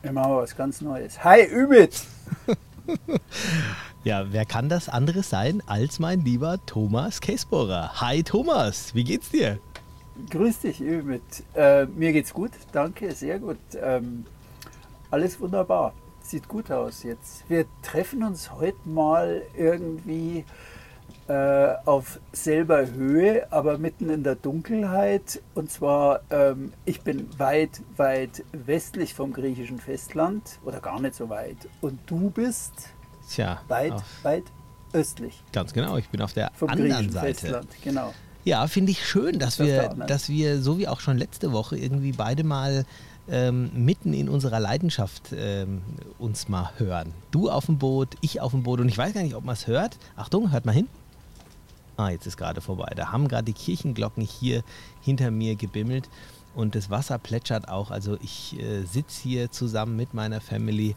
[0.00, 1.24] Wir machen was ganz Neues.
[1.24, 2.04] Hi, Ümit!
[4.04, 8.00] ja, wer kann das anderes sein als mein lieber Thomas Käsbohrer?
[8.00, 9.58] Hi Thomas, wie geht's dir?
[10.30, 11.42] Grüß dich, Ümit.
[11.56, 13.58] Äh, mir geht's gut, danke, sehr gut.
[13.74, 14.24] Ähm,
[15.10, 17.50] alles wunderbar, sieht gut aus jetzt.
[17.50, 20.44] Wir treffen uns heute mal irgendwie
[21.28, 25.42] äh, auf selber Höhe, aber mitten in der Dunkelheit.
[25.54, 31.28] Und zwar, ähm, ich bin weit, weit westlich vom griechischen Festland oder gar nicht so
[31.28, 31.68] weit.
[31.80, 32.90] Und du bist
[33.28, 34.44] Tja, weit, weit
[34.92, 35.42] östlich.
[35.52, 37.40] Ganz genau, ich bin auf der vom anderen Seite.
[37.40, 38.14] Festland, genau.
[38.44, 42.12] Ja, finde ich schön, dass wir, dass wir, so wie auch schon letzte Woche, irgendwie
[42.12, 42.86] beide mal
[43.30, 45.82] ähm, mitten in unserer Leidenschaft ähm,
[46.18, 47.12] uns mal hören.
[47.30, 49.52] Du auf dem Boot, ich auf dem Boot und ich weiß gar nicht, ob man
[49.52, 49.98] es hört.
[50.16, 50.88] Achtung, hört mal hin.
[51.98, 52.92] Ah, jetzt ist gerade vorbei.
[52.94, 54.62] Da haben gerade die Kirchenglocken hier
[55.02, 56.08] hinter mir gebimmelt
[56.54, 57.90] und das Wasser plätschert auch.
[57.90, 60.94] Also ich äh, sitze hier zusammen mit meiner Family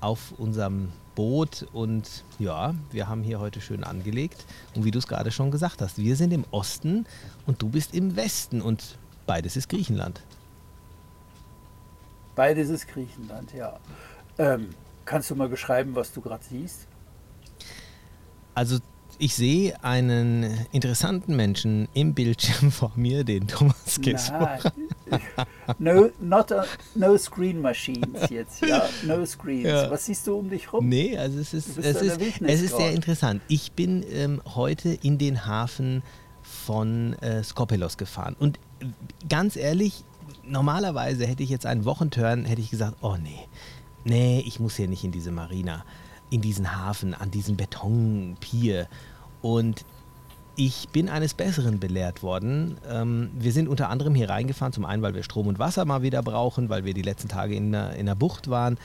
[0.00, 4.46] auf unserem Boot und ja, wir haben hier heute schön angelegt.
[4.74, 7.04] Und wie du es gerade schon gesagt hast, wir sind im Osten
[7.44, 8.96] und du bist im Westen und
[9.26, 10.22] beides ist Griechenland.
[12.34, 13.78] Beides ist Griechenland, ja.
[14.38, 14.70] Ähm,
[15.04, 16.86] kannst du mal beschreiben, was du gerade siehst?
[18.54, 18.78] Also
[19.20, 24.58] ich sehe einen interessanten Menschen im Bildschirm vor mir, den Thomas Kessler.
[25.78, 29.66] No, not a, no screen machines jetzt, ja, no screens.
[29.66, 29.90] Ja.
[29.90, 30.88] Was siehst du um dich rum?
[30.88, 33.42] Nee, also es ist, es ist, es ist sehr interessant.
[33.48, 36.04] Ich bin ähm, heute in den Hafen
[36.42, 38.86] von äh, Skopelos gefahren und äh,
[39.28, 40.04] ganz ehrlich,
[40.44, 43.48] normalerweise hätte ich jetzt einen Wochenturn, hätte ich gesagt, oh nee,
[44.04, 45.84] nee, ich muss hier nicht in diese Marina
[46.30, 48.88] in diesen Hafen, an diesen Betonpier.
[49.42, 49.84] Und
[50.56, 52.76] ich bin eines Besseren belehrt worden.
[52.88, 56.02] Ähm, wir sind unter anderem hier reingefahren, zum einen, weil wir Strom und Wasser mal
[56.02, 58.78] wieder brauchen, weil wir die letzten Tage in der, in der Bucht waren.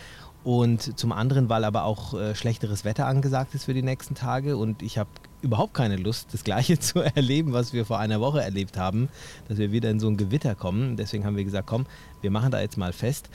[0.46, 4.58] Und zum anderen, weil aber auch äh, schlechteres Wetter angesagt ist für die nächsten Tage.
[4.58, 5.10] Und ich habe
[5.42, 9.10] überhaupt keine Lust, das Gleiche zu erleben, was wir vor einer Woche erlebt haben,
[9.48, 10.98] dass wir wieder in so ein Gewitter kommen.
[10.98, 11.88] Deswegen haben wir gesagt, komm,
[12.22, 13.30] wir machen da jetzt mal fest.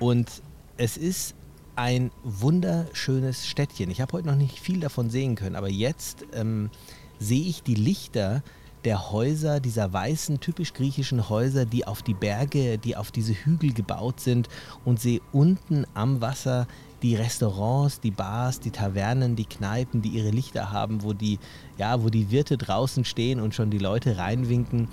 [0.00, 0.42] Und
[0.76, 1.34] es ist
[1.76, 3.90] ein wunderschönes Städtchen.
[3.90, 6.70] Ich habe heute noch nicht viel davon sehen können, aber jetzt ähm,
[7.18, 8.42] sehe ich die Lichter
[8.84, 13.72] der Häuser, dieser weißen, typisch griechischen Häuser, die auf die Berge, die auf diese Hügel
[13.72, 14.48] gebaut sind
[14.84, 16.68] und sehe unten am Wasser
[17.02, 21.38] die Restaurants, die Bars, die Tavernen, die Kneipen, die ihre Lichter haben, wo die,
[21.78, 24.88] ja, wo die Wirte draußen stehen und schon die Leute reinwinken.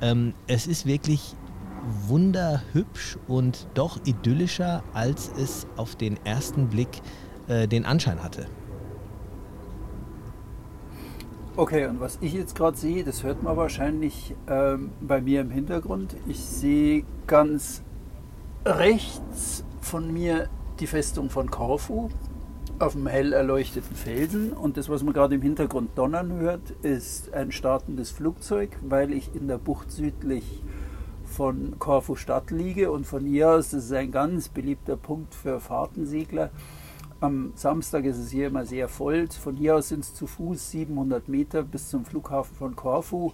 [0.00, 1.34] Ähm, es ist wirklich
[2.06, 7.00] wunderhübsch und doch idyllischer, als es auf den ersten Blick
[7.48, 8.46] äh, den Anschein hatte.
[11.56, 15.50] Okay, und was ich jetzt gerade sehe, das hört man wahrscheinlich ähm, bei mir im
[15.50, 16.14] Hintergrund.
[16.28, 17.82] Ich sehe ganz
[18.64, 22.10] rechts von mir die Festung von Korfu
[22.78, 24.52] auf einem hell erleuchteten Felsen.
[24.52, 29.34] Und das, was man gerade im Hintergrund donnern hört, ist ein startendes Flugzeug, weil ich
[29.34, 30.62] in der Bucht südlich
[31.38, 35.60] von Korfu Stadt liege und von hier aus, das ist ein ganz beliebter Punkt für
[35.60, 36.50] Fahrtensegler.
[37.20, 39.28] Am Samstag ist es hier immer sehr voll.
[39.28, 43.30] Von hier aus sind es zu Fuß 700 Meter bis zum Flughafen von Korfu.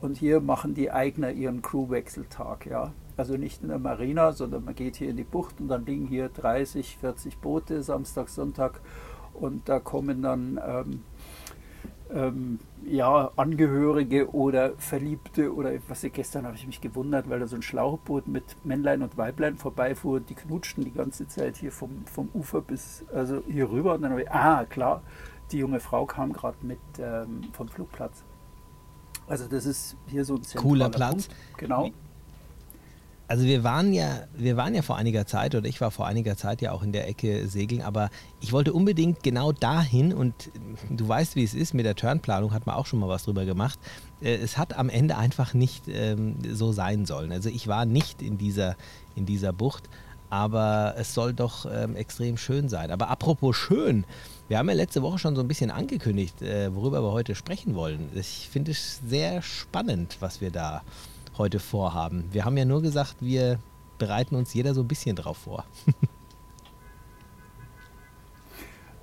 [0.00, 2.66] Und hier machen die Eigner ihren Crewwechseltag.
[2.66, 2.92] Ja.
[3.16, 6.06] Also nicht in der Marina, sondern man geht hier in die Bucht und dann liegen
[6.06, 8.80] hier 30, 40 Boote Samstag, Sonntag.
[9.34, 11.02] Und da kommen dann ähm,
[12.14, 17.46] ähm, ja, Angehörige oder Verliebte oder was ich gestern habe ich mich gewundert, weil da
[17.46, 22.04] so ein Schlauchboot mit Männlein und Weiblein vorbeifuhr, die knutschten die ganze Zeit hier vom,
[22.06, 25.02] vom Ufer bis also hier rüber und dann habe ich, ah klar,
[25.52, 28.24] die junge Frau kam gerade mit ähm, vom Flugplatz.
[29.26, 31.28] Also das ist hier so ein cooler Platz.
[31.28, 31.58] Punkt.
[31.58, 31.90] Genau.
[33.30, 36.36] Also wir waren ja, wir waren ja vor einiger Zeit oder ich war vor einiger
[36.36, 38.10] Zeit ja auch in der Ecke segeln, aber
[38.40, 40.50] ich wollte unbedingt genau dahin und
[40.90, 43.44] du weißt, wie es ist mit der Turnplanung, hat man auch schon mal was drüber
[43.44, 43.78] gemacht.
[44.20, 47.30] Äh, es hat am Ende einfach nicht ähm, so sein sollen.
[47.30, 48.74] Also ich war nicht in dieser,
[49.14, 49.88] in dieser Bucht,
[50.28, 52.90] aber es soll doch ähm, extrem schön sein.
[52.90, 54.06] Aber apropos schön,
[54.48, 57.76] wir haben ja letzte Woche schon so ein bisschen angekündigt, äh, worüber wir heute sprechen
[57.76, 58.08] wollen.
[58.12, 60.82] Ich finde es sehr spannend, was wir da
[61.40, 62.28] heute vorhaben.
[62.32, 63.58] Wir haben ja nur gesagt, wir
[63.98, 65.64] bereiten uns jeder so ein bisschen drauf vor.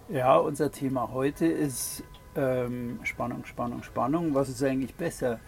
[0.10, 2.04] ja, unser Thema heute ist
[2.36, 4.36] ähm, Spannung, Spannung, Spannung.
[4.36, 5.40] Was ist eigentlich besser?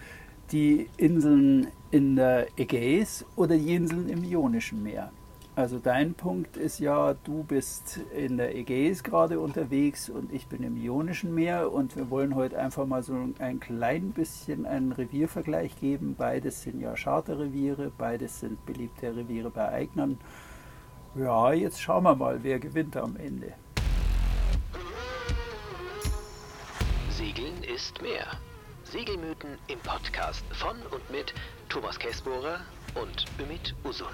[0.51, 5.11] Die Inseln in der Ägäis oder die Inseln im Ionischen Meer?
[5.59, 10.63] Also dein Punkt ist ja, du bist in der Ägäis gerade unterwegs und ich bin
[10.63, 15.77] im Ionischen Meer und wir wollen heute einfach mal so ein klein bisschen einen Reviervergleich
[15.77, 16.15] geben.
[16.17, 20.17] Beides sind ja Charterreviere, beides sind beliebte Reviere bei Eignern.
[21.15, 23.51] Ja, jetzt schauen wir mal, wer gewinnt am Ende.
[27.09, 28.27] Segeln ist mehr.
[28.85, 31.33] Segelmythen im Podcast von und mit
[31.67, 32.61] Thomas Kessbohrer
[32.95, 34.07] und Ümit Usun.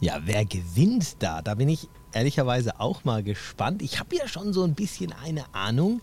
[0.00, 1.42] Ja, wer gewinnt da?
[1.42, 3.82] Da bin ich ehrlicherweise auch mal gespannt.
[3.82, 6.00] Ich habe ja schon so ein bisschen eine Ahnung,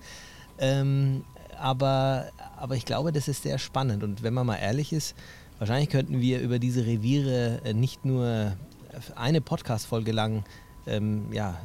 [0.60, 1.24] ähm,
[1.58, 2.26] aber,
[2.58, 4.04] aber ich glaube, das ist sehr spannend.
[4.04, 5.16] Und wenn man mal ehrlich ist,
[5.60, 8.58] wahrscheinlich könnten wir über diese Reviere äh, nicht nur
[9.16, 10.44] eine Podcast-Folge lang
[10.88, 11.58] ähm, ja,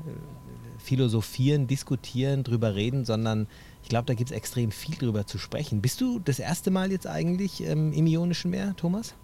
[0.78, 3.48] philosophieren, diskutieren, drüber reden, sondern
[3.82, 5.82] ich glaube, da gibt es extrem viel drüber zu sprechen.
[5.82, 9.14] Bist du das erste Mal jetzt eigentlich ähm, im Ionischen Meer, Thomas?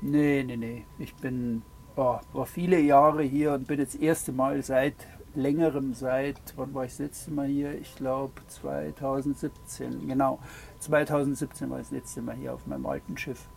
[0.00, 0.84] Nee, nee, nee.
[0.98, 1.62] Ich bin
[1.96, 4.94] oh, war viele Jahre hier und bin jetzt das erste Mal seit
[5.34, 7.78] längerem, seit, wann war ich das letzte Mal hier?
[7.78, 10.38] Ich glaube 2017, genau.
[10.80, 13.48] 2017 war ich das letzte Mal hier auf meinem alten Schiff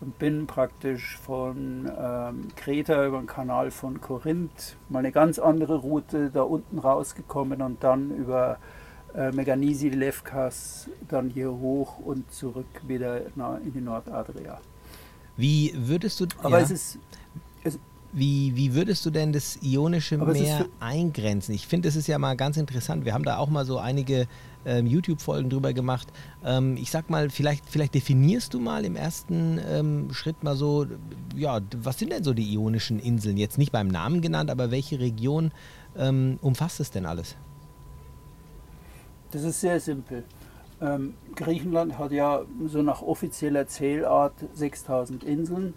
[0.00, 5.76] und bin praktisch von ähm, Kreta über den Kanal von Korinth mal eine ganz andere
[5.76, 8.58] Route da unten rausgekommen und dann über
[9.14, 14.60] äh, Meganisi, Lefkas, dann hier hoch und zurück wieder in die Nordadria.
[15.36, 16.26] Wie würdest du.
[16.42, 16.98] Aber ja, es ist.
[17.62, 17.78] Es,
[18.16, 21.52] wie, wie würdest du denn das Ionische Meer eingrenzen?
[21.52, 23.04] Ich finde, das ist ja mal ganz interessant.
[23.04, 24.28] Wir haben da auch mal so einige
[24.64, 26.12] ähm, YouTube-Folgen drüber gemacht.
[26.44, 30.86] Ähm, ich sag mal, vielleicht, vielleicht definierst du mal im ersten ähm, Schritt mal so,
[31.34, 33.36] ja, was sind denn so die Ionischen Inseln?
[33.36, 35.50] Jetzt nicht beim Namen genannt, aber welche Region
[35.96, 37.34] ähm, umfasst es denn alles?
[39.32, 40.22] Das ist sehr simpel.
[40.84, 45.74] Ähm, Griechenland hat ja so nach offizieller Zählart 6000 Inseln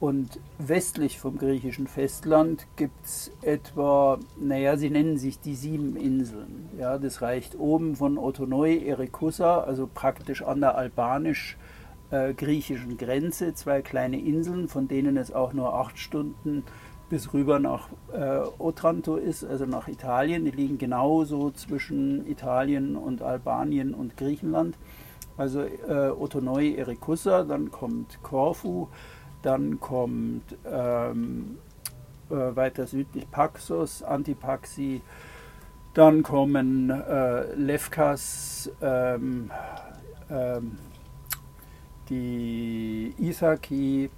[0.00, 6.68] und westlich vom griechischen Festland gibt es etwa, naja, sie nennen sich die sieben Inseln.
[6.78, 13.82] Ja, das reicht oben von Otonoi, Erekussa, also praktisch an der albanisch-griechischen äh, Grenze, zwei
[13.82, 16.64] kleine Inseln, von denen es auch nur acht Stunden
[17.10, 20.46] bis rüber nach äh, Otranto ist, also nach Italien.
[20.46, 24.78] Die liegen genauso zwischen Italien und Albanien und Griechenland.
[25.36, 28.88] Also äh, Otonoi, Erekussa, dann kommt Korfu,
[29.42, 31.58] dann kommt ähm,
[32.30, 35.02] äh, weiter südlich Paxos, Antipaxi,
[35.94, 39.50] dann kommen äh, Lefkas, ähm,
[40.30, 40.78] ähm,
[42.08, 44.10] die Isaki,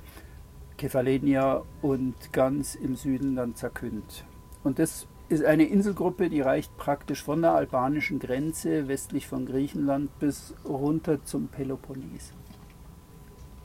[0.82, 4.24] Kefalenia und ganz im Süden dann Zakynth.
[4.64, 10.18] Und das ist eine Inselgruppe, die reicht praktisch von der albanischen Grenze westlich von Griechenland
[10.18, 12.32] bis runter zum Peloponnes.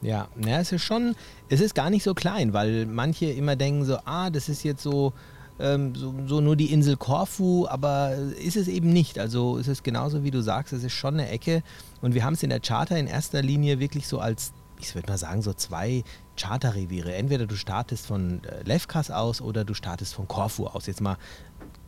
[0.03, 1.15] Ja, ja, es ist schon,
[1.49, 4.83] es ist gar nicht so klein, weil manche immer denken so, ah, das ist jetzt
[4.83, 5.11] so,
[5.59, 9.17] ähm, so, so, nur die Insel Korfu, aber ist es eben nicht.
[9.17, 11.63] Also es ist genauso wie du sagst, es ist schon eine Ecke
[11.99, 15.09] und wir haben es in der Charter in erster Linie wirklich so als, ich würde
[15.09, 16.03] mal sagen, so zwei
[16.37, 17.13] Charterreviere.
[17.13, 20.87] Entweder du startest von äh, Lefkas aus oder du startest von Korfu aus.
[20.87, 21.17] Jetzt mal,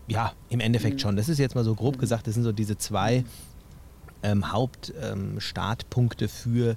[0.08, 1.00] ja, im Endeffekt mhm.
[1.00, 1.16] schon.
[1.16, 2.00] Das ist jetzt mal so grob mhm.
[2.00, 3.24] gesagt, das sind so diese zwei
[4.24, 6.76] ähm, Hauptstartpunkte ähm, für,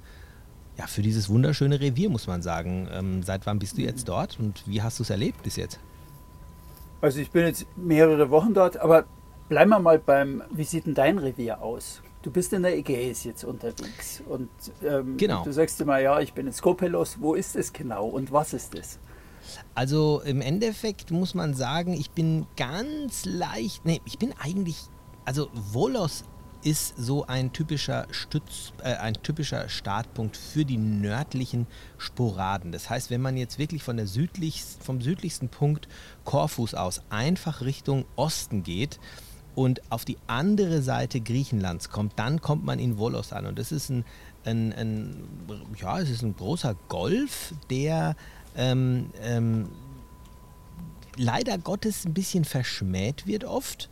[0.77, 2.87] ja, für dieses wunderschöne Revier, muss man sagen.
[2.91, 4.07] Ähm, seit wann bist du jetzt mhm.
[4.07, 5.79] dort und wie hast du es erlebt bis jetzt?
[7.01, 9.05] Also ich bin jetzt mehrere Wochen dort, aber
[9.49, 12.01] bleiben wir mal beim, wie sieht denn dein Revier aus?
[12.23, 14.49] Du bist in der Ägäis jetzt unterwegs und
[14.81, 15.43] ähm, genau.
[15.43, 17.17] du sagst immer, ja, ich bin in Skopelos.
[17.19, 18.97] Wo ist es genau und was ist es?
[19.75, 24.77] Also im Endeffekt muss man sagen, ich bin ganz leicht, nee, ich bin eigentlich,
[25.25, 26.23] also Volos
[26.63, 32.71] ist so ein typischer Stütz, äh, ein typischer Startpunkt für die nördlichen Sporaden.
[32.71, 35.89] Das heißt, wenn man jetzt wirklich von der südlichst, vom südlichsten Punkt
[36.23, 38.99] Korfus aus einfach Richtung Osten geht,
[39.55, 43.45] und auf die andere Seite Griechenlands kommt, dann kommt man in Volos an.
[43.45, 44.05] Und das ist ein,
[44.45, 45.23] ein, ein
[45.79, 48.15] ja, es ist ein großer Golf, der
[48.55, 49.69] ähm, ähm,
[51.17, 53.89] leider Gottes ein bisschen verschmäht wird oft,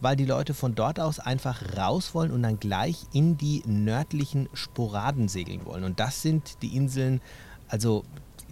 [0.00, 4.48] weil die Leute von dort aus einfach raus wollen und dann gleich in die nördlichen
[4.52, 5.84] Sporaden segeln wollen.
[5.84, 7.20] Und das sind die Inseln,
[7.68, 8.04] also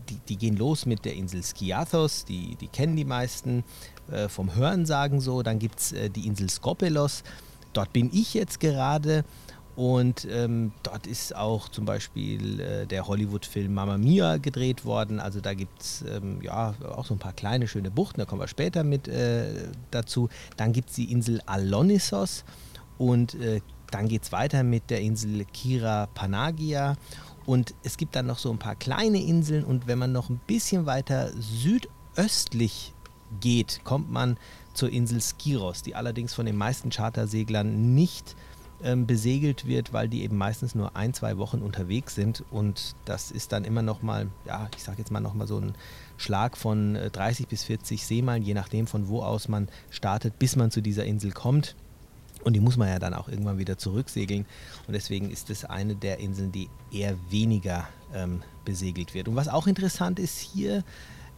[0.08, 3.64] die, die gehen los mit der Insel Skiathos, die, die kennen die meisten
[4.10, 5.42] äh, vom Hörensagen so.
[5.42, 7.22] Dann gibt es äh, die Insel Skopelos.
[7.72, 9.24] Dort bin ich jetzt gerade.
[9.76, 15.20] Und ähm, dort ist auch zum Beispiel äh, der Hollywood-Film Mamma Mia gedreht worden.
[15.20, 18.40] Also da gibt es ähm, ja auch so ein paar kleine schöne Buchten, da kommen
[18.40, 20.30] wir später mit äh, dazu.
[20.56, 22.44] Dann gibt es die Insel Alonissos
[22.96, 23.60] und äh,
[23.90, 26.96] dann geht es weiter mit der Insel Kira Panagia.
[27.44, 30.40] Und es gibt dann noch so ein paar kleine Inseln und wenn man noch ein
[30.46, 32.94] bisschen weiter südöstlich
[33.40, 34.36] geht, kommt man
[34.74, 38.36] zur Insel Skiros, die allerdings von den meisten Charterseglern nicht
[38.82, 43.30] ähm, besegelt wird, weil die eben meistens nur ein, zwei Wochen unterwegs sind und das
[43.30, 45.74] ist dann immer noch mal, ja, ich sage jetzt mal noch mal so ein
[46.18, 50.56] Schlag von 30 äh, bis 40 Seemeilen, je nachdem von wo aus man startet, bis
[50.56, 51.74] man zu dieser Insel kommt.
[52.44, 54.46] Und die muss man ja dann auch irgendwann wieder zurücksegeln.
[54.86, 59.26] Und deswegen ist es eine der Inseln, die eher weniger ähm, besegelt wird.
[59.26, 60.84] Und was auch interessant ist hier,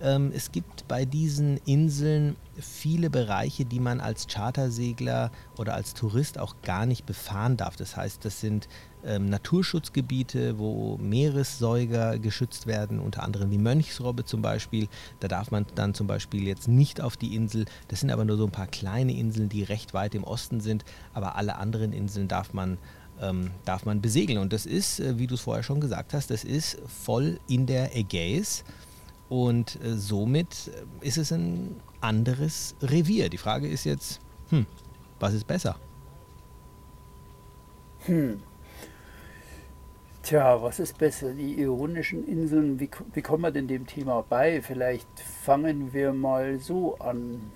[0.00, 6.38] ähm, es gibt bei diesen Inseln viele Bereiche, die man als Chartersegler oder als Tourist
[6.38, 7.76] auch gar nicht befahren darf.
[7.76, 8.68] Das heißt, das sind
[9.04, 14.88] ähm, Naturschutzgebiete, wo Meeressäuger geschützt werden, unter anderem die Mönchsrobbe zum Beispiel.
[15.20, 17.64] Da darf man dann zum Beispiel jetzt nicht auf die Insel.
[17.88, 20.84] Das sind aber nur so ein paar kleine Inseln, die recht weit im Osten sind.
[21.12, 22.78] Aber alle anderen Inseln darf man
[23.20, 24.38] ähm, darf man besegeln.
[24.38, 27.66] Und das ist, äh, wie du es vorher schon gesagt hast, das ist voll in
[27.66, 28.64] der Ägäis.
[29.28, 33.28] Und äh, somit äh, ist es ein anderes Revier.
[33.28, 34.20] Die Frage ist jetzt,
[34.50, 34.66] hm,
[35.20, 35.76] was ist besser?
[38.06, 38.40] Hm.
[40.22, 41.32] Tja, was ist besser?
[41.32, 44.60] Die Ionischen Inseln, wie, wie kommen wir denn dem Thema bei?
[44.60, 47.50] Vielleicht fangen wir mal so an.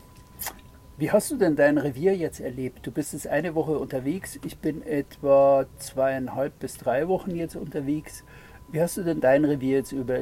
[0.96, 2.86] Wie hast du denn dein Revier jetzt erlebt?
[2.86, 8.24] Du bist jetzt eine Woche unterwegs, ich bin etwa zweieinhalb bis drei Wochen jetzt unterwegs.
[8.72, 10.20] Wie hast du denn dein Revier jetzt über,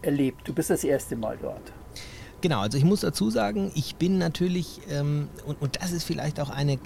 [0.00, 0.46] erlebt?
[0.46, 1.72] Du bist das erste Mal dort.
[2.40, 6.40] Genau, also ich muss dazu sagen, ich bin natürlich, ähm, und, und das ist vielleicht
[6.40, 6.78] auch eine,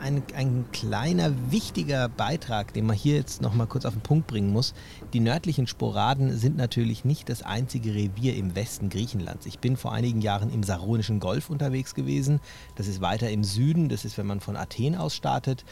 [0.00, 4.52] eine, ein kleiner wichtiger Beitrag, den man hier jetzt nochmal kurz auf den Punkt bringen
[4.52, 4.74] muss.
[5.12, 9.46] Die nördlichen Sporaden sind natürlich nicht das einzige Revier im Westen Griechenlands.
[9.46, 12.40] Ich bin vor einigen Jahren im Saronischen Golf unterwegs gewesen.
[12.76, 15.64] Das ist weiter im Süden, das ist, wenn man von Athen aus startet.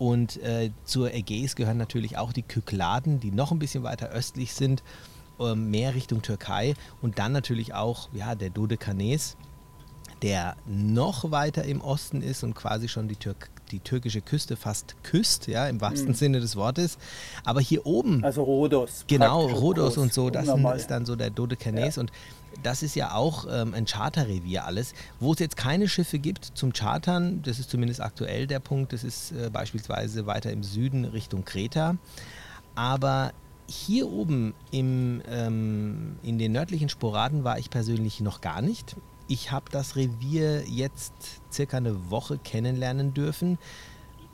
[0.00, 4.54] Und äh, zur Ägäis gehören natürlich auch die Kykladen, die noch ein bisschen weiter östlich
[4.54, 4.82] sind.
[5.38, 9.36] Ähm, mehr Richtung Türkei und dann natürlich auch ja, der Dodekanes,
[10.22, 13.34] der noch weiter im Osten ist und quasi schon die, Tür
[13.70, 16.14] die türkische Küste fast küsst, ja, im wahrsten mhm.
[16.14, 16.96] Sinne des Wortes.
[17.44, 18.24] Aber hier oben.
[18.24, 19.04] Also Rhodos.
[19.06, 22.00] Genau, Rhodos und so, das ist dann so der Dodekanes ja.
[22.00, 22.10] und
[22.62, 26.72] das ist ja auch ähm, ein Charterrevier alles, wo es jetzt keine Schiffe gibt zum
[26.72, 31.44] Chartern, das ist zumindest aktuell der Punkt, das ist äh, beispielsweise weiter im Süden Richtung
[31.44, 31.96] Kreta.
[32.74, 33.32] Aber
[33.66, 38.96] hier oben im, ähm, in den nördlichen Sporaden war ich persönlich noch gar nicht.
[39.28, 41.12] Ich habe das Revier jetzt
[41.52, 43.58] circa eine Woche kennenlernen dürfen.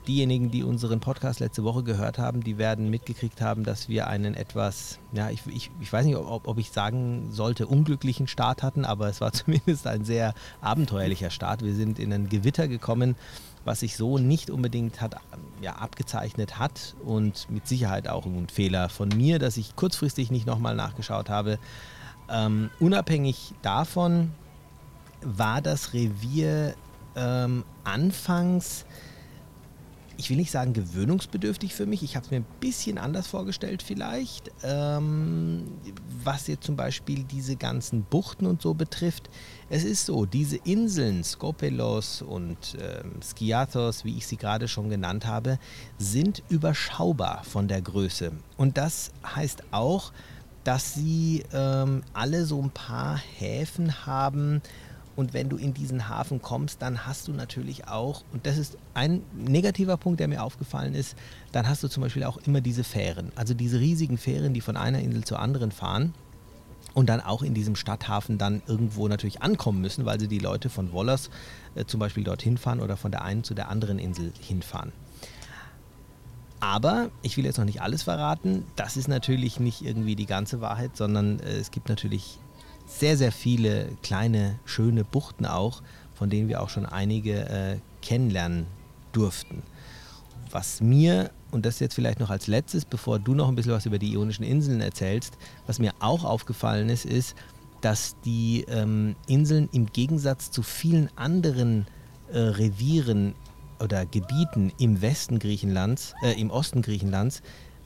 [0.07, 4.35] Diejenigen, die unseren Podcast letzte Woche gehört haben, die werden mitgekriegt haben, dass wir einen
[4.35, 8.85] etwas, ja, ich, ich, ich weiß nicht, ob, ob ich sagen sollte, unglücklichen Start hatten,
[8.85, 11.61] aber es war zumindest ein sehr abenteuerlicher Start.
[11.61, 13.15] Wir sind in ein Gewitter gekommen,
[13.65, 15.17] was sich so nicht unbedingt hat,
[15.61, 20.47] ja, abgezeichnet hat und mit Sicherheit auch ein Fehler von mir, dass ich kurzfristig nicht
[20.47, 21.59] nochmal nachgeschaut habe.
[22.29, 24.31] Ähm, unabhängig davon
[25.21, 26.75] war das Revier
[27.17, 28.85] ähm, anfangs
[30.17, 32.01] ich will nicht sagen gewöhnungsbedürftig für mich.
[32.03, 34.51] Ich habe es mir ein bisschen anders vorgestellt vielleicht.
[34.63, 35.65] Ähm,
[36.23, 39.29] was jetzt zum Beispiel diese ganzen Buchten und so betrifft.
[39.69, 45.25] Es ist so, diese Inseln, Skopelos und ähm, Skiathos, wie ich sie gerade schon genannt
[45.25, 45.59] habe,
[45.97, 48.31] sind überschaubar von der Größe.
[48.57, 50.11] Und das heißt auch,
[50.63, 54.61] dass sie ähm, alle so ein paar Häfen haben,
[55.17, 58.77] und wenn du in diesen Hafen kommst, dann hast du natürlich auch, und das ist
[58.93, 61.17] ein negativer Punkt, der mir aufgefallen ist,
[61.51, 63.31] dann hast du zum Beispiel auch immer diese Fähren.
[63.35, 66.13] Also diese riesigen Fähren, die von einer Insel zur anderen fahren
[66.93, 70.69] und dann auch in diesem Stadthafen dann irgendwo natürlich ankommen müssen, weil sie die Leute
[70.69, 71.31] von Wollers
[71.73, 74.93] äh, zum Beispiel dorthin fahren oder von der einen zu der anderen Insel hinfahren.
[76.59, 78.65] Aber ich will jetzt noch nicht alles verraten.
[78.75, 82.37] Das ist natürlich nicht irgendwie die ganze Wahrheit, sondern äh, es gibt natürlich
[82.87, 85.83] sehr, sehr viele kleine, schöne Buchten auch,
[86.15, 88.65] von denen wir auch schon einige äh, kennenlernen
[89.11, 89.61] durften.
[90.49, 93.85] Was mir, und das jetzt vielleicht noch als letztes, bevor du noch ein bisschen was
[93.85, 97.35] über die Ionischen Inseln erzählst, was mir auch aufgefallen ist, ist,
[97.81, 101.85] dass die ähm, Inseln im Gegensatz zu vielen anderen
[102.31, 103.35] äh, Revieren
[103.79, 107.41] oder Gebieten im Westen Griechenlands, äh, im Osten Griechenlands,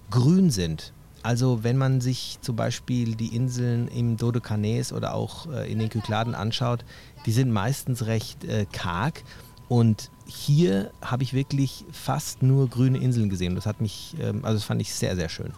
[0.10, 0.94] grün sind.
[1.24, 5.90] Also wenn man sich zum Beispiel die Inseln im Dodekanes oder auch äh, in den
[5.90, 6.84] Kykladen anschaut,
[7.26, 9.24] die sind meistens recht äh, karg.
[9.70, 13.56] Und hier habe ich wirklich fast nur grüne Inseln gesehen.
[13.56, 15.54] Das hat mich, ähm, also das fand ich sehr, sehr schön.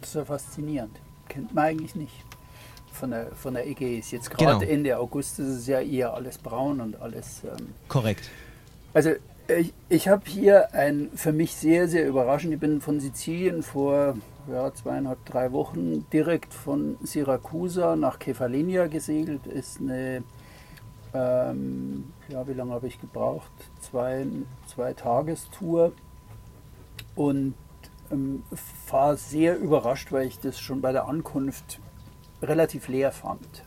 [0.00, 0.98] Das ist ja faszinierend.
[1.28, 2.14] Kennt man eigentlich nicht
[2.92, 4.10] von der, von der Ägäis.
[4.10, 4.72] Jetzt gerade genau.
[4.72, 7.42] Ende August ist es ja eher alles braun und alles.
[7.44, 8.30] Ähm, Korrekt.
[8.94, 9.10] Also
[9.56, 12.52] ich, ich habe hier ein für mich sehr, sehr überraschend.
[12.52, 14.16] Ich bin von Sizilien vor
[14.50, 19.46] ja, zweieinhalb, drei Wochen direkt von Syracusa nach Kefalonia gesegelt.
[19.46, 20.22] Ist eine,
[21.14, 23.52] ähm, ja, wie lange habe ich gebraucht?
[23.80, 24.26] Zwei,
[24.66, 25.92] zwei Tagestour.
[27.14, 27.54] und
[28.10, 28.42] ähm,
[28.90, 31.80] war sehr überrascht, weil ich das schon bei der Ankunft
[32.42, 33.64] relativ leer fand.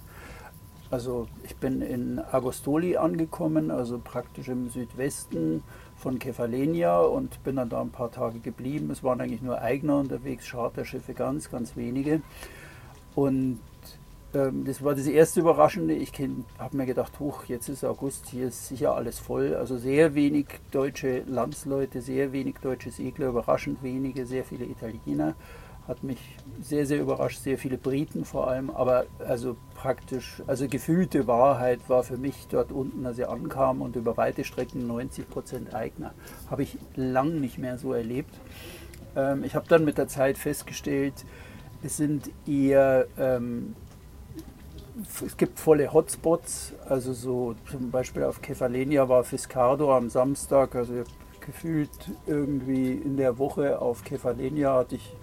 [0.91, 5.63] Also ich bin in Agostoli angekommen, also praktisch im Südwesten
[5.97, 8.91] von Kefalenia und bin dann da ein paar Tage geblieben.
[8.91, 12.21] Es waren eigentlich nur Eigner unterwegs, Charterschiffe ganz, ganz wenige.
[13.15, 13.59] Und
[14.35, 15.95] ähm, das war das erste Überraschende.
[15.95, 16.11] Ich
[16.59, 19.55] habe mir gedacht, hoch, jetzt ist August, hier ist sicher alles voll.
[19.55, 25.35] Also sehr wenig deutsche Landsleute, sehr wenig deutsche Segler, überraschend wenige, sehr viele Italiener.
[25.87, 26.17] Hat mich
[26.61, 28.69] sehr, sehr überrascht, sehr viele Briten vor allem.
[28.69, 33.95] Aber also praktisch, also gefühlte Wahrheit war für mich dort unten, als ich ankam und
[33.95, 36.13] über weite Strecken 90 Prozent Eigner.
[36.49, 38.33] Habe ich lang nicht mehr so erlebt.
[39.15, 41.13] Ähm, ich habe dann mit der Zeit festgestellt,
[41.83, 43.75] es sind eher ähm,
[45.25, 51.03] es gibt volle Hotspots, also so zum Beispiel auf Kefalenia war Fiscardo am Samstag, also
[51.41, 51.89] gefühlt
[52.25, 55.13] irgendwie in der Woche auf Kefalenia hatte ich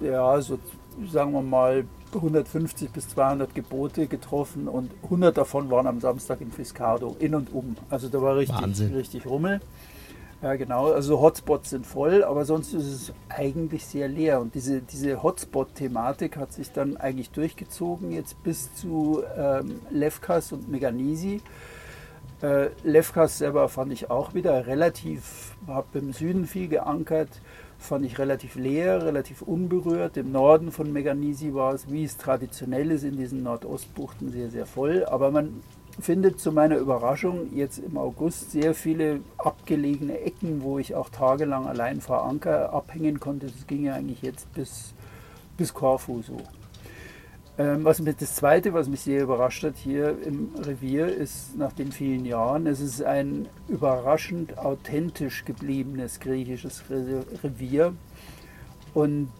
[0.00, 0.58] ja so
[1.10, 6.50] sagen wir mal 150 bis 200 Gebote getroffen und 100 davon waren am Samstag in
[6.50, 7.76] Fiscardo, in und um.
[7.88, 9.60] Also da war richtig, richtig Rummel.
[10.42, 10.90] Ja, genau.
[10.92, 14.40] Also Hotspots sind voll, aber sonst ist es eigentlich sehr leer.
[14.40, 20.70] Und diese, diese Hotspot-Thematik hat sich dann eigentlich durchgezogen, jetzt bis zu ähm, Lefkas und
[20.70, 21.42] Meganisi.
[22.40, 27.28] Äh, Lefkas selber fand ich auch wieder relativ, habe im Süden viel geankert,
[27.80, 30.16] fand ich relativ leer, relativ unberührt.
[30.16, 34.66] Im Norden von Meganisi war es, wie es traditionell ist, in diesen Nordostbuchten sehr, sehr
[34.66, 35.04] voll.
[35.06, 35.62] Aber man
[35.98, 41.66] findet zu meiner Überraschung jetzt im August sehr viele abgelegene Ecken, wo ich auch tagelang
[41.66, 43.46] allein vor Anker abhängen konnte.
[43.46, 44.94] Das ging ja eigentlich jetzt bis,
[45.56, 46.36] bis so.
[47.58, 51.72] Ähm, was mich, das Zweite, was mich sehr überrascht hat hier im Revier, ist nach
[51.72, 57.92] den vielen Jahren, es ist ein überraschend authentisch gebliebenes griechisches Revier.
[58.94, 59.30] Und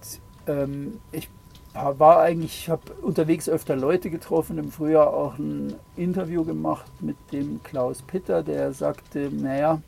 [0.46, 1.28] ähm, ich
[1.72, 7.16] war eigentlich, ich habe unterwegs öfter Leute getroffen, im Frühjahr auch ein Interview gemacht mit
[7.32, 9.80] dem Klaus Pitter, der sagte, naja,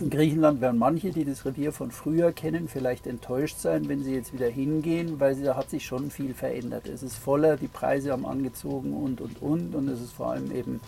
[0.00, 4.14] in Griechenland werden manche, die das Revier von früher kennen, vielleicht enttäuscht sein, wenn sie
[4.14, 6.86] jetzt wieder hingehen, weil da hat sich schon viel verändert.
[6.88, 9.74] Es ist voller, die Preise haben angezogen und, und, und.
[9.74, 10.80] Und es ist vor allem eben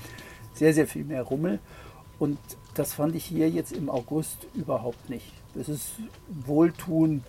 [0.54, 1.58] sehr, sehr viel mehr Rummel.
[2.18, 2.38] Und
[2.74, 5.32] das fand ich hier jetzt im August überhaupt nicht.
[5.58, 5.92] Es ist
[6.28, 7.24] wohltuend,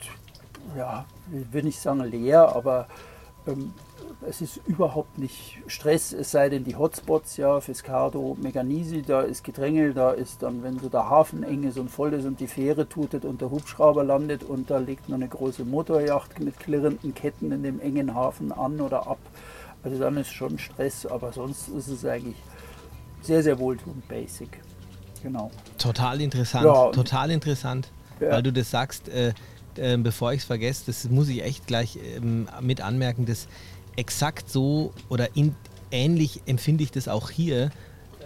[0.77, 1.05] ja,
[1.51, 2.87] will nicht sagen leer, aber
[3.47, 3.73] ähm,
[4.27, 9.43] es ist überhaupt nicht Stress, es sei denn die Hotspots, ja, Fiscardo, Meganisi, da ist
[9.43, 12.47] Gedränge, da ist dann, wenn so der Hafen eng ist und voll ist und die
[12.47, 17.13] Fähre tutet und der Hubschrauber landet und da liegt noch eine große Motorjacht mit klirrenden
[17.13, 19.19] Ketten in dem engen Hafen an oder ab.
[19.83, 22.37] Also dann ist schon Stress, aber sonst ist es eigentlich
[23.21, 24.59] sehr, sehr wohltuend basic.
[25.23, 25.51] Genau.
[25.77, 28.31] Total interessant, ja, total interessant, ja.
[28.31, 29.09] weil du das sagst.
[29.09, 29.33] Äh,
[29.77, 33.47] äh, bevor ich es vergesse, das muss ich echt gleich ähm, mit anmerken, dass
[33.95, 35.55] exakt so oder in,
[35.91, 37.71] ähnlich empfinde ich das auch hier.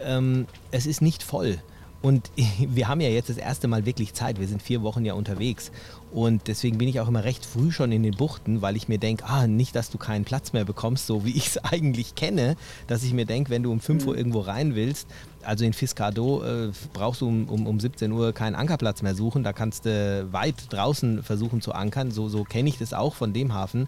[0.04, 1.60] Ähm, es ist nicht voll.
[2.06, 4.39] Und wir haben ja jetzt das erste Mal wirklich Zeit.
[4.39, 5.71] Wir sind vier Wochen ja unterwegs.
[6.12, 8.99] Und deswegen bin ich auch immer recht früh schon in den Buchten, weil ich mir
[8.99, 12.56] denke, ah, nicht, dass du keinen Platz mehr bekommst, so wie ich es eigentlich kenne,
[12.88, 14.19] dass ich mir denke, wenn du um 5 Uhr mhm.
[14.19, 15.08] irgendwo rein willst,
[15.43, 19.43] also in Fiscado äh, brauchst du um, um, um 17 Uhr keinen Ankerplatz mehr suchen,
[19.43, 23.34] da kannst du weit draußen versuchen zu ankern, so, so kenne ich das auch von
[23.34, 23.88] dem Hafen.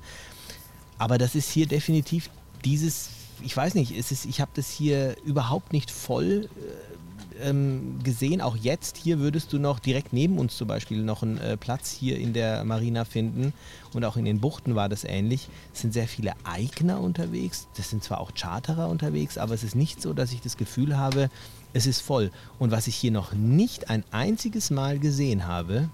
[0.98, 2.30] Aber das ist hier definitiv
[2.66, 3.10] dieses,
[3.44, 8.42] ich weiß nicht, es ist, ich habe das hier überhaupt nicht voll äh, ähm, gesehen.
[8.42, 11.92] Auch jetzt hier würdest du noch direkt neben uns zum Beispiel noch einen äh, Platz
[11.92, 13.54] hier in der Marina finden.
[13.94, 15.50] Und auch in den Buchten war das ähnlich.
[15.74, 17.68] Es sind sehr viele Eigner unterwegs.
[17.78, 20.98] Das sind zwar auch Charterer unterwegs, aber es ist nicht so, dass ich das Gefühl
[20.98, 21.30] habe,
[21.74, 22.32] es ist voll.
[22.60, 25.90] Und was ich hier noch nicht ein einziges Mal gesehen habe,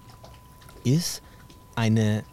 [0.84, 1.22] ist
[1.74, 2.24] eine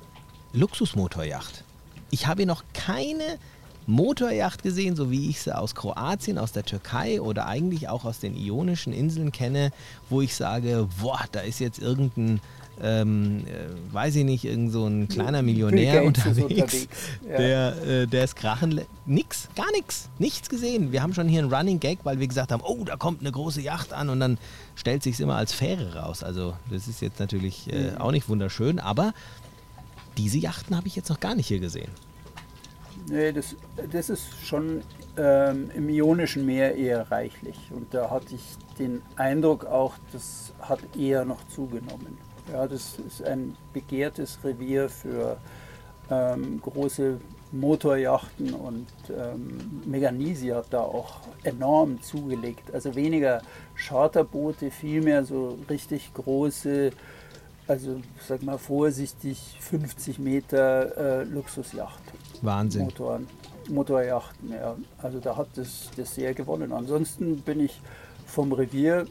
[0.53, 1.63] Luxusmotorjacht.
[2.11, 3.39] Ich habe noch keine
[3.87, 8.19] Motorjacht gesehen, so wie ich sie aus Kroatien, aus der Türkei oder eigentlich auch aus
[8.19, 9.71] den Ionischen Inseln kenne,
[10.09, 12.41] wo ich sage, boah, da ist jetzt irgendein,
[12.81, 16.87] ähm, äh, weiß ich nicht, irgend so ein kleiner Millionär unterwegs, unterwegs.
[17.27, 17.37] Ja.
[17.37, 18.81] Der, äh, der ist krachen.
[19.05, 20.91] Nix, gar nichts, nichts gesehen.
[20.91, 23.31] Wir haben schon hier einen Running Gag, weil wir gesagt haben, oh, da kommt eine
[23.31, 24.37] große Yacht an und dann
[24.75, 26.23] stellt sich immer als Fähre raus.
[26.23, 27.97] Also das ist jetzt natürlich äh, mhm.
[27.97, 29.13] auch nicht wunderschön, aber
[30.17, 31.91] diese Yachten habe ich jetzt noch gar nicht hier gesehen.
[33.07, 33.55] Nee, das,
[33.91, 34.81] das ist schon
[35.17, 37.57] ähm, im Ionischen Meer eher reichlich.
[37.71, 38.41] Und da hatte ich
[38.77, 42.17] den Eindruck auch, das hat eher noch zugenommen.
[42.51, 45.37] Ja, das ist ein begehrtes Revier für
[46.09, 47.19] ähm, große
[47.51, 52.73] Motorjachten und ähm, Meganisi hat da auch enorm zugelegt.
[52.73, 53.41] Also weniger
[53.75, 56.91] Charterboote, vielmehr so richtig große
[57.67, 62.01] also sag mal vorsichtig 50 Meter äh, Luxusjacht.
[62.41, 62.85] Wahnsinn.
[62.85, 63.27] Motoren,
[63.69, 64.75] Motorjachten, ja.
[64.97, 66.71] Also da hat das, das sehr gewonnen.
[66.71, 67.81] Ansonsten bin ich
[68.25, 69.05] vom Revier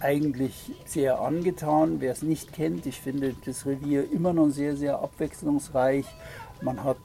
[0.00, 2.00] eigentlich sehr angetan.
[2.00, 6.06] Wer es nicht kennt, ich finde das Revier immer noch sehr, sehr abwechslungsreich.
[6.62, 6.96] Man hat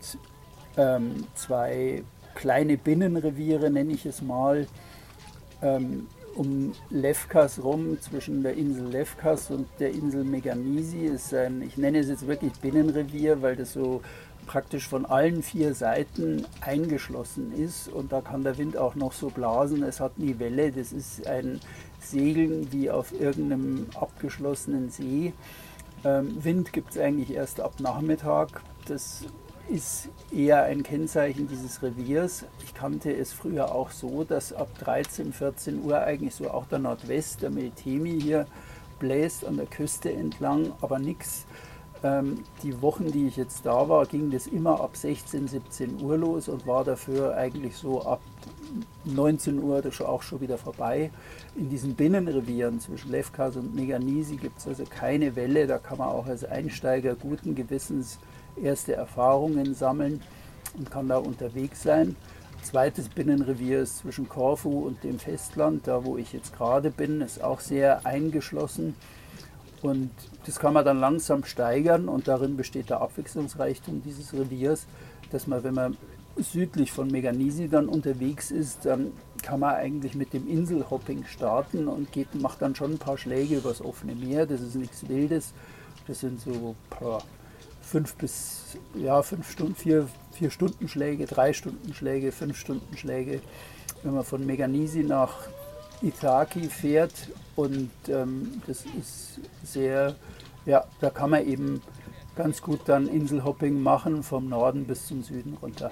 [0.77, 2.03] ähm, zwei
[2.35, 4.67] kleine Binnenreviere, nenne ich es mal,
[5.61, 11.05] ähm, um Lefkas rum, zwischen der Insel Lefkas und der Insel Meganisi.
[11.05, 14.01] Ist ein, ich nenne es jetzt wirklich Binnenrevier, weil das so
[14.45, 19.29] praktisch von allen vier Seiten eingeschlossen ist und da kann der Wind auch noch so
[19.29, 19.83] blasen.
[19.83, 21.59] Es hat nie Welle, das ist ein
[21.99, 25.33] Segeln wie auf irgendeinem abgeschlossenen See.
[26.03, 28.61] Ähm, Wind gibt es eigentlich erst ab Nachmittag.
[28.87, 29.25] Das
[29.69, 32.45] ist eher ein Kennzeichen dieses Reviers.
[32.63, 36.79] Ich kannte es früher auch so, dass ab 13, 14 Uhr eigentlich so auch der
[36.79, 38.47] Nordwest, der Meltemi hier
[38.99, 41.45] bläst an der Küste entlang, aber nichts.
[42.03, 46.17] Ähm, die Wochen, die ich jetzt da war, ging das immer ab 16, 17 Uhr
[46.17, 48.21] los und war dafür eigentlich so ab
[49.05, 51.09] 19 Uhr das auch schon wieder vorbei.
[51.55, 55.67] In diesen Binnenrevieren zwischen Lefkas und Meganisi gibt es also keine Welle.
[55.67, 58.19] Da kann man auch als Einsteiger guten Gewissens
[58.61, 60.21] erste Erfahrungen sammeln
[60.77, 62.15] und kann da unterwegs sein.
[62.63, 67.43] Zweites Binnenrevier ist zwischen Korfu und dem Festland, da wo ich jetzt gerade bin, ist
[67.43, 68.95] auch sehr eingeschlossen.
[69.81, 70.09] Und
[70.45, 74.87] das kann man dann langsam steigern und darin besteht der Abwechslungsreichtum dieses Reviers,
[75.31, 75.97] dass man, wenn man
[76.37, 82.11] südlich von Meganisi dann unterwegs ist, dann kann man eigentlich mit dem Inselhopping starten und
[82.11, 84.45] geht, macht dann schon ein paar Schläge übers offene Meer.
[84.45, 85.53] Das ist nichts Wildes.
[86.07, 87.21] Das sind so paar
[87.85, 93.41] fünf bis ja, fünf Stunden, vier, vier Stunden Schläge, drei Stunden Schläge, fünf Stunden Schläge.
[94.03, 95.33] Wenn man von Meganisi nach
[96.01, 97.13] Ithaki fährt
[97.55, 100.15] und ähm, das ist sehr,
[100.65, 101.81] ja, da kann man eben
[102.35, 105.91] ganz gut dann Inselhopping machen vom Norden bis zum Süden runter.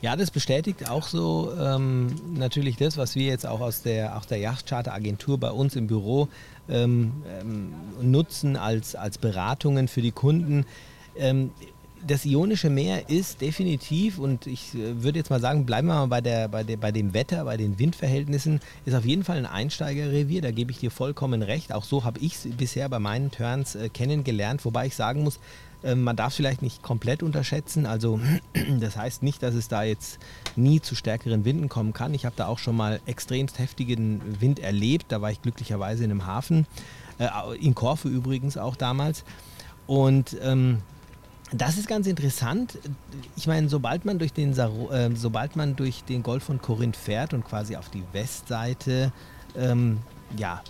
[0.00, 4.24] Ja, das bestätigt auch so ähm, natürlich das, was wir jetzt auch aus der, auch
[4.24, 6.28] der Yachtcharter-Agentur bei uns im Büro
[6.68, 10.66] ähm, ähm, nutzen als, als Beratungen für die Kunden.
[11.16, 11.50] Ähm,
[12.06, 16.06] das Ionische Meer ist definitiv, und ich äh, würde jetzt mal sagen, bleiben wir mal
[16.06, 19.46] bei, der, bei, der, bei dem Wetter, bei den Windverhältnissen, ist auf jeden Fall ein
[19.46, 21.72] Einsteigerrevier, da gebe ich dir vollkommen recht.
[21.72, 25.38] Auch so habe ich es bisher bei meinen Turns äh, kennengelernt, wobei ich sagen muss,
[25.82, 27.86] äh, man darf es vielleicht nicht komplett unterschätzen.
[27.86, 28.20] Also
[28.80, 30.18] das heißt nicht, dass es da jetzt
[30.56, 32.12] nie zu stärkeren Winden kommen kann.
[32.12, 35.06] Ich habe da auch schon mal extremst heftigen Wind erlebt.
[35.08, 36.66] Da war ich glücklicherweise in einem Hafen,
[37.18, 39.24] äh, in Korfu übrigens auch damals.
[39.86, 40.78] Und ähm,
[41.56, 42.78] das ist ganz interessant.
[43.36, 47.32] Ich meine, sobald man durch den, äh, sobald man durch den Golf von Korinth fährt
[47.32, 49.12] und quasi auf die Westseite
[49.56, 49.98] ähm,
[50.36, 50.62] ja,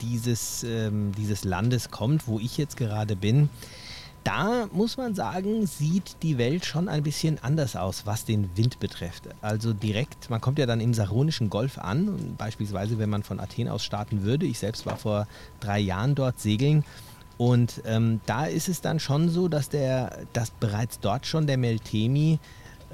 [0.00, 3.50] dieses, ähm, dieses Landes kommt, wo ich jetzt gerade bin,
[4.24, 8.78] da muss man sagen, sieht die Welt schon ein bisschen anders aus, was den Wind
[8.78, 9.24] betrifft.
[9.40, 13.68] Also direkt, man kommt ja dann im Saronischen Golf an, beispielsweise wenn man von Athen
[13.68, 14.46] aus starten würde.
[14.46, 15.26] Ich selbst war vor
[15.58, 16.84] drei Jahren dort segeln
[17.42, 21.56] und ähm, da ist es dann schon so, dass, der, dass bereits dort schon der
[21.56, 22.38] Meltemi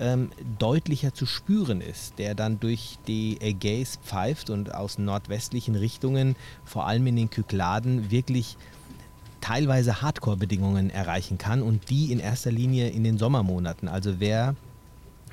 [0.01, 6.35] ähm, deutlicher zu spüren ist, der dann durch die Ägäis pfeift und aus nordwestlichen Richtungen,
[6.65, 8.57] vor allem in den Kykladen, wirklich
[9.43, 13.87] teilweise Hardcore-Bedingungen erreichen kann und die in erster Linie in den Sommermonaten.
[13.87, 14.57] Also wer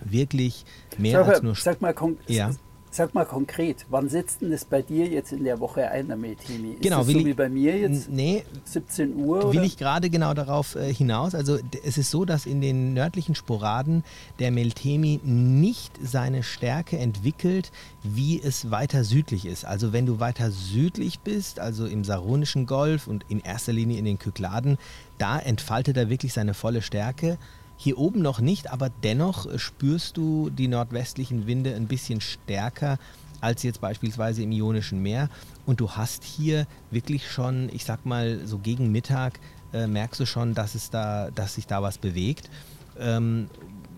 [0.04, 0.66] wirklich
[0.98, 1.56] mehr sag als nur...
[1.56, 1.96] Sag mal,
[2.28, 2.52] ja.
[2.96, 6.16] Sag mal konkret, wann setzt denn das bei dir jetzt in der Woche ein, der
[6.16, 6.76] Meltemi?
[6.76, 8.10] Ist genau, das so ich, wie bei mir jetzt?
[8.10, 9.52] Nee, 17 Uhr?
[9.52, 9.64] Will oder?
[9.64, 11.36] ich gerade genau darauf äh, hinaus.
[11.36, 14.06] Also es ist so, dass in den nördlichen Sporaden
[14.40, 19.66] der Meltemi nicht seine Stärke entwickelt, wie es weiter südlich ist.
[19.66, 24.06] Also wenn du weiter südlich bist, also im Saronischen Golf und in erster Linie in
[24.06, 24.78] den Kykladen,
[25.18, 27.38] da entfaltet er wirklich seine volle Stärke.
[27.78, 32.98] Hier oben noch nicht, aber dennoch spürst du die nordwestlichen Winde ein bisschen stärker
[33.42, 35.30] als jetzt beispielsweise im Ionischen Meer.
[35.66, 39.40] Und du hast hier wirklich schon, ich sag mal, so gegen Mittag
[39.74, 42.50] äh, merkst du schon, dass, es da, dass sich da was bewegt.
[42.98, 43.50] Ähm,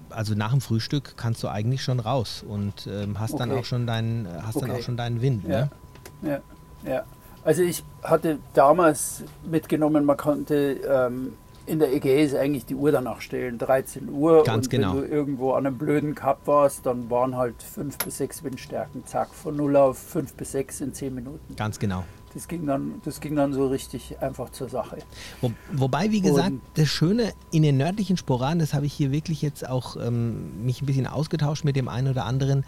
[0.10, 3.40] also nach dem Frühstück kannst du eigentlich schon raus und ähm, hast, okay.
[3.40, 4.68] dann auch schon deinen, hast okay.
[4.68, 5.44] dann auch schon deinen Wind.
[5.48, 5.70] Ja.
[6.22, 6.42] Ne?
[6.84, 7.04] ja, ja.
[7.44, 11.34] Also ich hatte damals mitgenommen, man konnte ähm,
[11.68, 14.44] in der Ägäis eigentlich die Uhr danach stellen, 13 Uhr.
[14.44, 14.96] Ganz und genau.
[14.96, 19.06] wenn du irgendwo an einem blöden Kap warst, dann waren halt 5 bis 6 Windstärken,
[19.06, 21.56] zack, von 0 auf 5 bis 6 in 10 Minuten.
[21.58, 22.06] Ganz genau.
[22.34, 24.98] Das ging dann, das ging dann so richtig einfach zur Sache.
[25.42, 29.12] Wo, wobei, wie gesagt, und das Schöne in den nördlichen Sporaden, das habe ich hier
[29.12, 32.64] wirklich jetzt auch ähm, mich ein bisschen ausgetauscht mit dem einen oder anderen.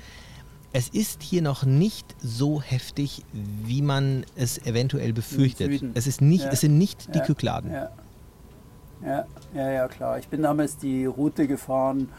[0.73, 5.83] Es ist hier noch nicht so heftig, wie man es eventuell befürchtet.
[5.93, 6.51] Es, ist nicht, ja.
[6.51, 7.25] es sind nicht die ja.
[7.25, 7.71] Kykladen.
[7.71, 7.89] Ja.
[9.05, 10.19] Ja, ja, ja, klar.
[10.19, 12.09] Ich bin damals die Route gefahren,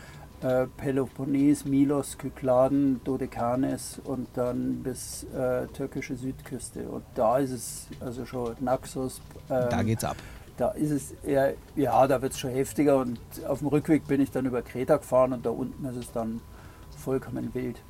[0.42, 6.88] äh, Peloponnes, Milos, Kykladen, Dodekanes und dann bis äh, türkische Südküste.
[6.88, 9.20] Und da ist es also schon Naxos.
[9.50, 10.16] Ähm, da geht's ab.
[10.56, 14.20] Da ist es eher, ja, da wird es schon heftiger und auf dem Rückweg bin
[14.20, 16.40] ich dann über Kreta gefahren und da unten ist es dann
[16.98, 17.80] vollkommen wild.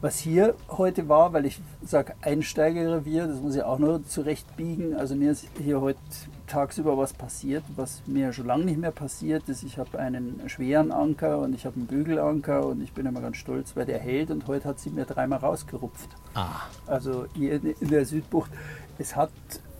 [0.00, 4.94] Was hier heute war, weil ich sage Einsteigerrevier, das muss ich auch nur zurechtbiegen.
[4.94, 5.98] Also mir ist hier heute
[6.46, 9.62] tagsüber was passiert, was mir schon lange nicht mehr passiert ist.
[9.62, 13.36] Ich habe einen schweren Anker und ich habe einen Bügelanker und ich bin immer ganz
[13.36, 16.08] stolz, weil der hält und heute hat sie mir dreimal rausgerupft.
[16.34, 16.62] Ah.
[16.86, 18.50] Also hier in der Südbucht.
[18.98, 19.30] Es hat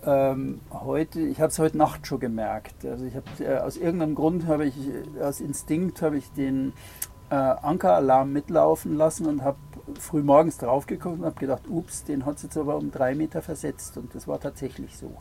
[0.07, 2.85] ähm, heute, ich habe es heute Nacht schon gemerkt.
[2.85, 4.75] Also ich habe äh, aus irgendeinem Grund habe ich,
[5.21, 6.73] aus Instinkt habe ich den
[7.31, 9.59] äh, Ankeralarm mitlaufen lassen und habe
[9.99, 13.15] früh morgens drauf geguckt und habe gedacht, ups, den hat es jetzt aber um drei
[13.15, 15.13] Meter versetzt und das war tatsächlich so.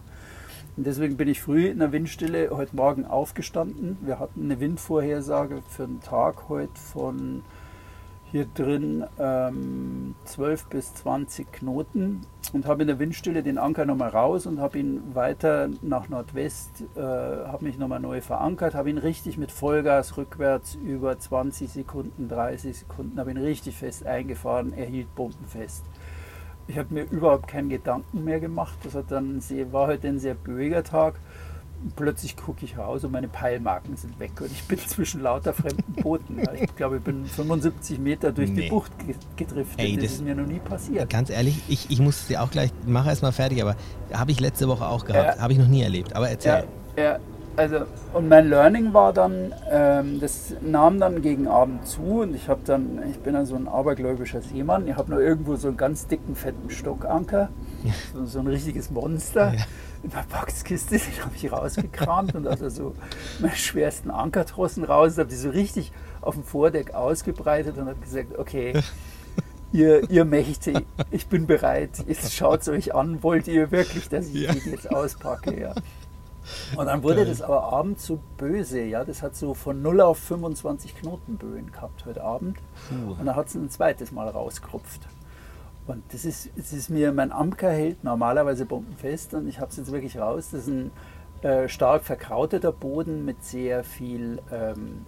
[0.76, 3.98] Und deswegen bin ich früh in der Windstille heute Morgen aufgestanden.
[4.02, 7.44] Wir hatten eine Windvorhersage für den Tag heute von
[8.32, 14.10] hier drin ähm, 12 bis 20 Knoten und habe in der Windstille den Anker nochmal
[14.10, 18.98] raus und habe ihn weiter nach Nordwest, äh, habe mich nochmal neu verankert, habe ihn
[18.98, 24.88] richtig mit Vollgas rückwärts über 20 Sekunden, 30 Sekunden, habe ihn richtig fest eingefahren, er
[24.88, 25.84] hielt bombenfest.
[26.68, 28.78] Ich habe mir überhaupt keinen Gedanken mehr gemacht.
[28.84, 31.16] Das hat dann sehr, war heute ein sehr böiger Tag
[31.96, 35.94] plötzlich gucke ich raus und meine Peilmarken sind weg und ich bin zwischen lauter fremden
[36.02, 36.42] Booten.
[36.60, 38.64] Ich glaube, ich bin 75 Meter durch nee.
[38.64, 38.92] die Bucht
[39.36, 39.80] gedriftet.
[39.80, 41.10] Ey, das, das, ist mir noch nie passiert.
[41.10, 43.76] Ganz ehrlich, ich, ich muss dir auch gleich, mache erst mal fertig, aber
[44.12, 45.38] habe ich letzte Woche auch gehabt.
[45.38, 45.42] Ja.
[45.42, 46.16] Habe ich noch nie erlebt.
[46.16, 46.66] Aber erzähl.
[46.96, 47.20] Ja, ja,
[47.56, 52.50] also und mein Learning war dann, ähm, das nahm dann gegen Abend zu und ich
[52.50, 55.78] habe dann, ich bin dann so ein abergläubischer Seemann, ich habe nur irgendwo so einen
[55.78, 57.50] ganz dicken, fetten Stockanker,
[58.14, 59.54] so, so ein richtiges Monster.
[59.54, 59.62] Ja.
[60.04, 62.94] In der Boxkiste, den habe ich rausgekramt und also so
[63.40, 68.38] meine schwersten Ankertrossen raus, habe die so richtig auf dem Vordeck ausgebreitet und habe gesagt,
[68.38, 68.74] okay,
[69.72, 74.28] ihr, ihr Mächte, ich bin bereit, jetzt schaut es euch an, wollt ihr wirklich, dass
[74.28, 74.52] ich ja.
[74.52, 75.74] den jetzt auspacke, ja.
[76.76, 77.26] Und dann wurde Geil.
[77.26, 79.04] das aber abends so böse, ja.
[79.04, 82.58] Das hat so von 0 auf 25 Knotenböen gehabt heute Abend.
[82.90, 83.12] Puh.
[83.20, 85.02] Und dann hat es ein zweites Mal rausgerupft.
[85.86, 89.78] Und das ist, das ist mir, mein Amker hält normalerweise bombenfest und ich habe es
[89.78, 90.50] jetzt wirklich raus.
[90.52, 90.92] Das ist ein
[91.42, 95.06] äh, stark verkrauteter Boden mit sehr viel ähm,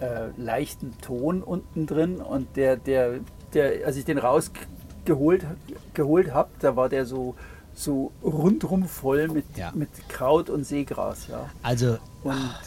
[0.00, 3.20] äh, leichten Ton unten drin und der, der,
[3.54, 5.46] der, als ich den rausgeholt
[5.94, 7.34] geholt habe, da war der so,
[7.78, 9.72] so rundrum voll mit, ja.
[9.74, 11.28] mit Kraut und Seegras.
[11.28, 11.48] Ja.
[11.62, 12.60] Also, und ach,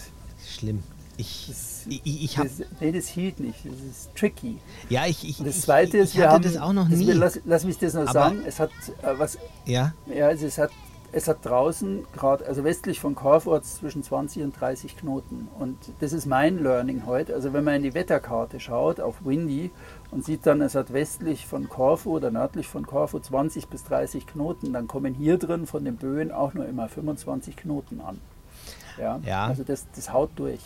[0.45, 0.83] schlimm.
[1.17, 3.65] Ich, das, ich, ich hab, das, nee, das hielt nicht.
[3.65, 4.57] Das ist tricky.
[4.89, 7.11] Ja, ich, ich, das zweite ist, ich wir haben, das auch noch nie.
[7.11, 8.41] lass, lass, mich das noch Aber, sagen.
[8.45, 8.71] Es hat
[9.03, 9.37] äh, was.
[9.65, 9.93] Ja.
[10.07, 10.71] Ja, also es hat
[11.13, 15.49] es hat draußen gerade, also westlich von Korfu zwischen 20 und 30 Knoten.
[15.59, 17.33] Und das ist mein Learning heute.
[17.33, 19.71] Also wenn man in die Wetterkarte schaut auf Windy
[20.11, 24.27] und sieht dann, es hat westlich von Korfu oder nördlich von Korfu 20 bis 30
[24.27, 28.19] Knoten, dann kommen hier drin von den Böen auch nur immer 25 Knoten an.
[28.99, 29.47] Ja, ja.
[29.47, 30.59] Also das, das haut durch.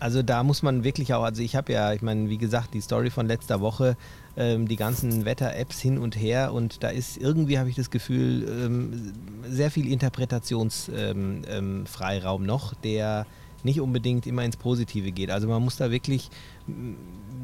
[0.00, 2.82] Also da muss man wirklich auch, also ich habe ja, ich meine, wie gesagt, die
[2.82, 3.96] Story von letzter Woche,
[4.36, 8.46] ähm, die ganzen Wetter-Apps hin und her und da ist irgendwie, habe ich das Gefühl,
[8.48, 9.12] ähm,
[9.48, 13.26] sehr viel Interpretationsfreiraum ähm, ähm noch, der
[13.62, 15.30] nicht unbedingt immer ins Positive geht.
[15.30, 16.28] Also man muss da wirklich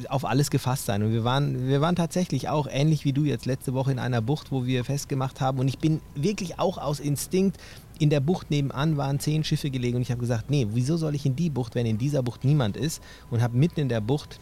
[0.08, 1.02] auf alles gefasst sein.
[1.02, 4.22] Und wir waren, wir waren tatsächlich auch ähnlich wie du jetzt letzte Woche in einer
[4.22, 5.58] Bucht, wo wir festgemacht haben.
[5.58, 7.58] Und ich bin wirklich auch aus Instinkt
[7.98, 11.14] in der Bucht nebenan waren zehn Schiffe gelegen und ich habe gesagt, nee, wieso soll
[11.14, 13.02] ich in die Bucht, wenn in dieser Bucht niemand ist?
[13.30, 14.40] Und habe mitten in der Bucht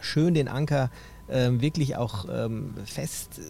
[0.00, 0.90] schön den Anker
[1.30, 3.42] ähm, wirklich auch ähm, fest, äh,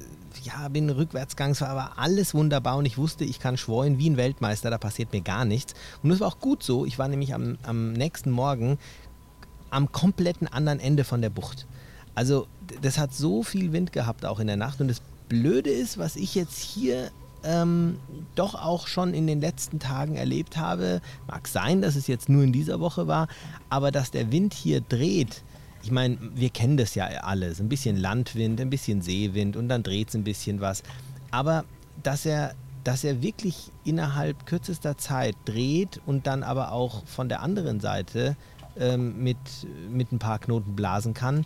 [0.44, 4.16] ja, bin rückwärtsgangs, war aber alles wunderbar und ich wusste, ich kann schworen wie ein
[4.16, 5.74] Weltmeister, da passiert mir gar nichts.
[6.02, 6.86] Und das war auch gut so.
[6.86, 8.78] Ich war nämlich am, am nächsten Morgen
[9.74, 11.66] am kompletten anderen Ende von der Bucht.
[12.14, 12.46] Also
[12.80, 16.16] das hat so viel Wind gehabt auch in der Nacht und das Blöde ist, was
[16.16, 17.10] ich jetzt hier
[17.42, 17.98] ähm,
[18.34, 21.00] doch auch schon in den letzten Tagen erlebt habe.
[21.26, 23.28] Mag sein, dass es jetzt nur in dieser Woche war,
[23.68, 25.42] aber dass der Wind hier dreht.
[25.82, 27.60] Ich meine, wir kennen das ja alles.
[27.60, 30.82] Ein bisschen Landwind, ein bisschen Seewind und dann dreht es ein bisschen was.
[31.30, 31.64] Aber
[32.02, 37.42] dass er, dass er wirklich innerhalb kürzester Zeit dreht und dann aber auch von der
[37.42, 38.36] anderen Seite
[38.78, 39.38] ähm, mit,
[39.90, 41.44] mit ein paar Knoten blasen kann,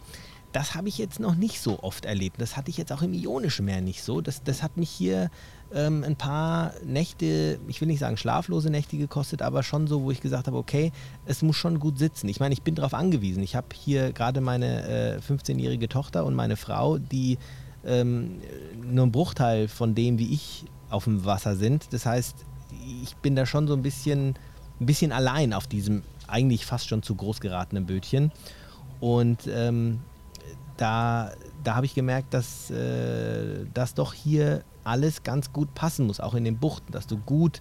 [0.52, 2.40] das habe ich jetzt noch nicht so oft erlebt.
[2.40, 4.20] Das hatte ich jetzt auch im Ionischen Meer nicht so.
[4.20, 5.30] Das, das hat mich hier
[5.74, 10.10] ähm, ein paar Nächte, ich will nicht sagen schlaflose Nächte gekostet, aber schon so, wo
[10.10, 10.90] ich gesagt habe, okay,
[11.26, 12.28] es muss schon gut sitzen.
[12.28, 13.42] Ich meine, ich bin darauf angewiesen.
[13.42, 17.38] Ich habe hier gerade meine äh, 15-jährige Tochter und meine Frau, die
[17.84, 18.40] ähm,
[18.82, 21.92] nur ein Bruchteil von dem, wie ich auf dem Wasser sind.
[21.92, 22.36] Das heißt,
[23.02, 24.34] ich bin da schon so ein bisschen,
[24.80, 28.32] ein bisschen allein auf diesem eigentlich fast schon zu groß geratenen Bötchen.
[29.00, 30.00] Und ähm,
[30.76, 31.32] da,
[31.64, 36.34] da habe ich gemerkt, dass äh, das doch hier alles ganz gut passen muss, auch
[36.34, 37.60] in den Buchten, dass du gut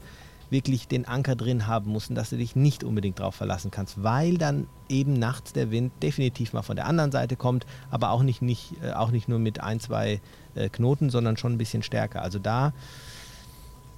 [0.50, 4.02] wirklich den Anker drin haben musst und dass du dich nicht unbedingt darauf verlassen kannst,
[4.02, 8.24] weil dann eben nachts der Wind definitiv mal von der anderen Seite kommt, aber auch
[8.24, 10.22] nicht, nicht, äh, auch nicht nur mit ein, zwei
[10.56, 12.22] äh, Knoten, sondern schon ein bisschen stärker.
[12.22, 12.72] Also da,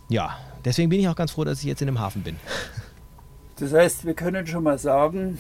[0.07, 2.37] ja, deswegen bin ich auch ganz froh, dass ich jetzt in dem Hafen bin.
[3.59, 5.37] Das heißt, wir können schon mal sagen,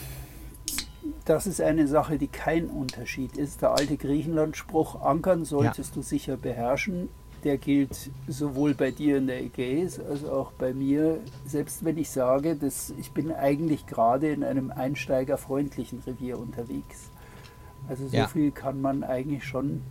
[1.25, 3.61] das ist eine Sache, die kein Unterschied ist.
[3.61, 5.95] Der alte Griechenland-Spruch, ankern solltest ja.
[5.95, 7.09] du sicher beherrschen,
[7.43, 11.19] der gilt sowohl bei dir in der Ägäis als auch bei mir.
[11.45, 17.09] Selbst wenn ich sage, dass ich bin eigentlich gerade in einem einsteigerfreundlichen Revier unterwegs.
[17.87, 18.27] Also so ja.
[18.27, 19.81] viel kann man eigentlich schon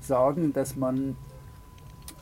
[0.00, 1.16] sagen, dass man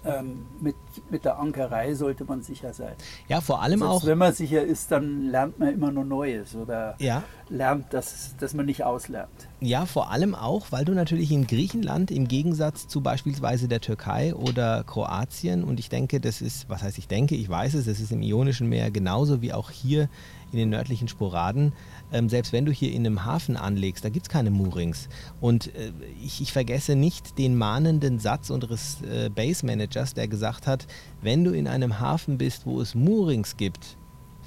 [0.07, 0.77] ähm, mit,
[1.11, 2.95] mit der Ankerei sollte man sicher sein.
[3.29, 4.07] Ja, vor allem Selbst auch.
[4.07, 7.23] Wenn man sicher ist, dann lernt man immer nur Neues oder ja.
[7.49, 9.49] lernt, dass, dass man nicht auslernt.
[9.61, 14.35] Ja, vor allem auch, weil du natürlich in Griechenland im Gegensatz zu beispielsweise der Türkei
[14.35, 18.01] oder Kroatien und ich denke, das ist, was heißt ich denke, ich weiß es, das
[18.01, 20.09] ist im Ionischen Meer genauso wie auch hier
[20.53, 21.73] in den nördlichen Sporaden,
[22.12, 25.09] ähm, selbst wenn du hier in einem Hafen anlegst, da gibt es keine Moorings.
[25.40, 25.92] Und äh,
[26.23, 30.87] ich, ich, vergesse nicht den mahnenden Satz unseres äh, Base Managers, der gesagt hat,
[31.23, 33.97] wenn du in einem Hafen bist, wo es Moorings gibt,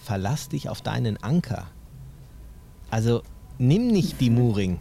[0.03, 1.67] verlass dich auf deinen Anker.
[2.89, 3.21] Also
[3.59, 4.79] nimm nicht die Mooring.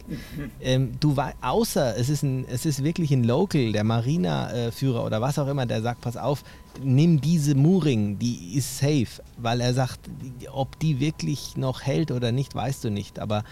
[0.61, 5.37] Ähm, du außer es ist, ein, es ist wirklich ein Local, der Marina-Führer oder was
[5.37, 6.43] auch immer, der sagt, pass auf,
[6.83, 9.99] nimm diese Mooring, die ist safe, weil er sagt,
[10.51, 13.19] ob die wirklich noch hält oder nicht, weißt du nicht.
[13.19, 13.43] Aber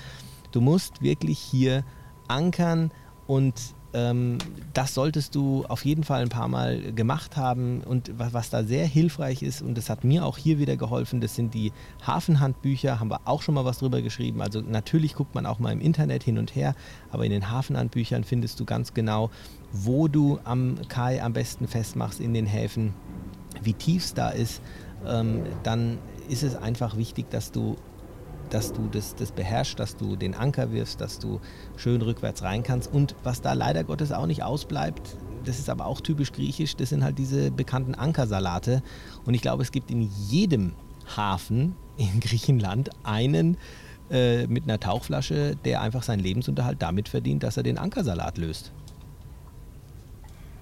[0.52, 1.84] du musst wirklich hier
[2.28, 2.92] ankern
[3.28, 3.54] und
[3.94, 4.38] ähm,
[4.74, 7.82] das solltest du auf jeden Fall ein paar Mal gemacht haben.
[7.82, 11.22] Und was, was, da sehr hilfreich ist, und das hat mir auch hier wieder geholfen,
[11.22, 11.72] das sind die
[12.06, 14.42] Hafenhandbücher, haben wir auch schon mal was drüber geschrieben.
[14.42, 16.76] Also natürlich guckt man auch mal im Internet hin und her,
[17.12, 19.30] aber in den Hafenhandbüchern findest du ganz genau,
[19.72, 22.94] wo du am Kai am besten festmachst in den Häfen,
[23.62, 24.62] wie tief es da ist.
[25.06, 26.00] Ähm, dann
[26.30, 27.78] ist es einfach wichtig, dass du
[28.50, 31.40] dass du das, das beherrschst, dass du den Anker wirfst, dass du
[31.76, 32.92] schön rückwärts rein kannst.
[32.92, 36.90] Und was da leider Gottes auch nicht ausbleibt, das ist aber auch typisch griechisch, das
[36.90, 38.82] sind halt diese bekannten Ankersalate.
[39.26, 40.74] Und ich glaube, es gibt in jedem
[41.16, 43.58] Hafen in Griechenland einen
[44.10, 48.72] äh, mit einer Tauchflasche, der einfach seinen Lebensunterhalt damit verdient, dass er den Ankersalat löst.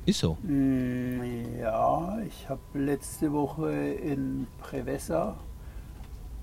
[0.06, 0.38] Ist so.
[0.44, 5.36] Mm, ja, ich habe letzte Woche in Prevessa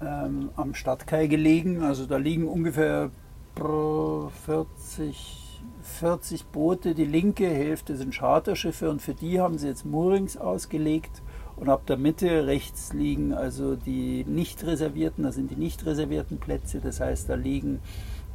[0.00, 1.82] ähm, am Stadtkai gelegen.
[1.82, 3.10] Also da liegen ungefähr
[3.54, 6.94] 40, 40 Boote.
[6.94, 11.22] Die linke Hälfte sind Charterschiffe und für die haben sie jetzt Moorings ausgelegt.
[11.54, 16.38] Und ab der Mitte rechts liegen also die nicht reservierten, da sind die nicht reservierten
[16.38, 16.80] Plätze.
[16.80, 17.80] Das heißt, da liegen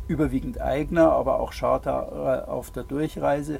[0.07, 3.59] überwiegend Eigner, aber auch Charter äh, auf der Durchreise.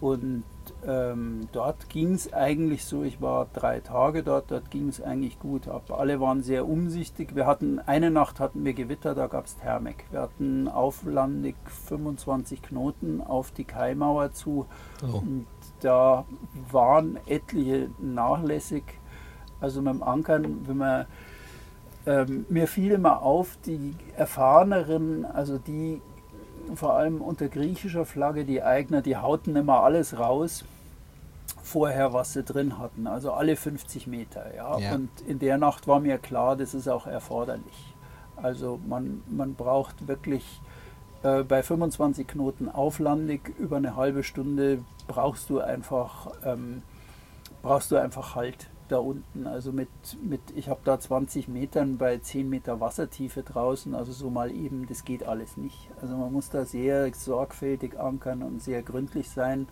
[0.00, 0.44] Und
[0.86, 5.38] ähm, dort ging es eigentlich so, ich war drei Tage dort, dort ging es eigentlich
[5.38, 5.90] gut ab.
[5.90, 7.34] Alle waren sehr umsichtig.
[7.34, 10.04] Wir hatten eine Nacht hatten wir Gewitter, da gab es Thermik.
[10.10, 11.56] Wir hatten auflandig
[11.88, 14.66] 25 Knoten auf die Kaimauer zu.
[15.02, 15.18] Oh.
[15.18, 15.46] Und
[15.80, 16.24] da
[16.70, 18.84] waren etliche nachlässig.
[19.60, 21.06] Also mit dem Ankern, wenn man
[22.06, 26.00] ähm, mir fiel immer auf, die erfahreneren, also die
[26.74, 30.64] vor allem unter griechischer Flagge, die Eigner, die hauten immer alles raus,
[31.62, 34.54] vorher, was sie drin hatten, also alle 50 Meter.
[34.54, 34.78] Ja?
[34.78, 34.94] ja.
[34.94, 37.94] Und in der Nacht war mir klar, das ist auch erforderlich.
[38.36, 40.60] Also man, man braucht wirklich
[41.22, 46.82] äh, bei 25 Knoten auflandig über eine halbe Stunde brauchst du einfach, ähm,
[47.62, 49.46] brauchst du einfach Halt da unten.
[49.46, 49.88] Also mit,
[50.22, 54.86] mit ich habe da 20 Metern bei 10 Meter Wassertiefe draußen, also so mal eben,
[54.86, 55.90] das geht alles nicht.
[56.00, 59.68] Also man muss da sehr sorgfältig ankern und sehr gründlich sein.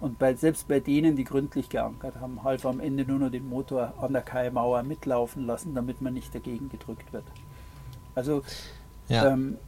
[0.00, 3.48] Und bei, selbst bei denen, die gründlich geankert haben, halb am Ende nur noch den
[3.48, 7.24] Motor an der Kaimauer mitlaufen lassen, damit man nicht dagegen gedrückt wird.
[8.14, 8.42] Also
[9.08, 9.26] ja.
[9.32, 9.58] ähm,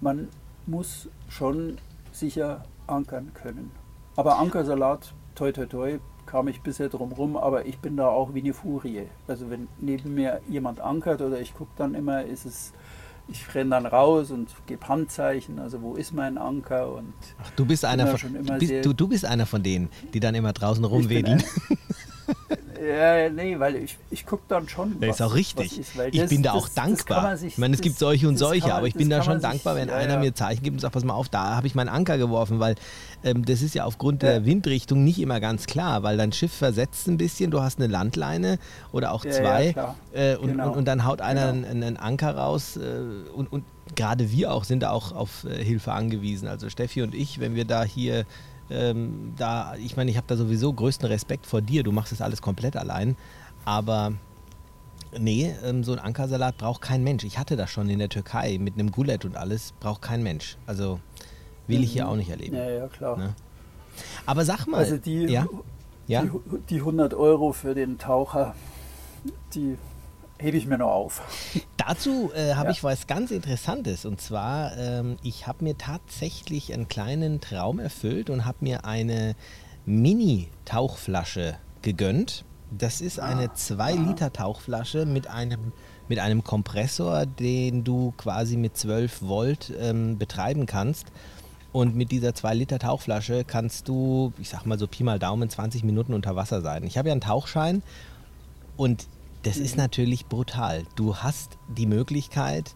[0.00, 0.28] man
[0.66, 1.78] muss schon
[2.10, 3.70] sicher ankern können.
[4.16, 8.34] Aber Ankersalat, toi toi toi, kam ich bisher drum rum, aber ich bin da auch
[8.34, 9.04] wie eine Furie.
[9.26, 12.72] Also wenn neben mir jemand ankert oder ich gucke dann immer, ist es,
[13.28, 17.64] ich renne dann raus und gebe Handzeichen, also wo ist mein Anker und Ach, du
[17.64, 21.42] bist einer von bist, du, du bist einer von denen, die dann immer draußen rumwedeln.
[22.86, 25.00] Ja, nee, weil ich, ich gucke dann schon.
[25.00, 25.78] Das was, ist auch richtig.
[25.78, 27.36] Ist, ich das, bin da auch das, dankbar.
[27.36, 29.74] Sich, ich meine, es gibt solche und solche, man, aber ich bin da schon dankbar,
[29.74, 30.20] sich, wenn ja, einer ja.
[30.20, 32.76] mir Zeichen gibt und sagt, pass mal auf, da habe ich meinen Anker geworfen, weil
[33.24, 34.30] ähm, das ist ja aufgrund ja.
[34.30, 37.88] der Windrichtung nicht immer ganz klar, weil dein Schiff versetzt ein bisschen, du hast eine
[37.88, 38.58] Landleine
[38.92, 39.74] oder auch zwei
[40.12, 40.68] äh, und, genau.
[40.68, 41.68] und, und, dann haut einer genau.
[41.68, 43.64] einen, einen, Anker raus äh, und, und
[43.94, 46.48] gerade wir auch sind da auch auf äh, Hilfe angewiesen.
[46.48, 48.24] Also Steffi und ich, wenn wir da hier
[48.70, 51.82] ähm, da, ich meine, ich habe da sowieso größten Respekt vor dir.
[51.82, 53.16] Du machst das alles komplett allein.
[53.64, 54.12] Aber
[55.18, 57.24] nee, ähm, so ein Ankersalat braucht kein Mensch.
[57.24, 59.72] Ich hatte das schon in der Türkei mit einem Goulet und alles.
[59.80, 60.56] Braucht kein Mensch.
[60.66, 61.00] Also
[61.66, 62.10] will ich hier mhm.
[62.10, 62.56] auch nicht erleben.
[62.56, 63.16] Ja, ja, klar.
[63.16, 63.34] Ne?
[64.24, 64.78] Aber sag mal.
[64.78, 65.46] Also die, ja?
[66.06, 66.22] Ja?
[66.22, 66.30] Die,
[66.70, 68.54] die 100 Euro für den Taucher,
[69.54, 69.76] die
[70.38, 71.22] hebe ich mir noch auf.
[71.76, 72.72] Dazu äh, habe ja.
[72.72, 74.04] ich was ganz Interessantes.
[74.04, 79.34] Und zwar, ähm, ich habe mir tatsächlich einen kleinen Traum erfüllt und habe mir eine
[79.86, 82.44] Mini-Tauchflasche gegönnt.
[82.76, 85.72] Das ist eine 2-Liter-Tauchflasche mit einem,
[86.08, 91.06] mit einem Kompressor, den du quasi mit 12 Volt ähm, betreiben kannst.
[91.72, 96.14] Und mit dieser 2-Liter-Tauchflasche kannst du, ich sag mal so Pi mal Daumen, 20 Minuten
[96.14, 96.84] unter Wasser sein.
[96.84, 97.82] Ich habe ja einen Tauchschein
[98.76, 99.06] und
[99.46, 100.82] das ist natürlich brutal.
[100.96, 102.74] Du hast die Möglichkeit,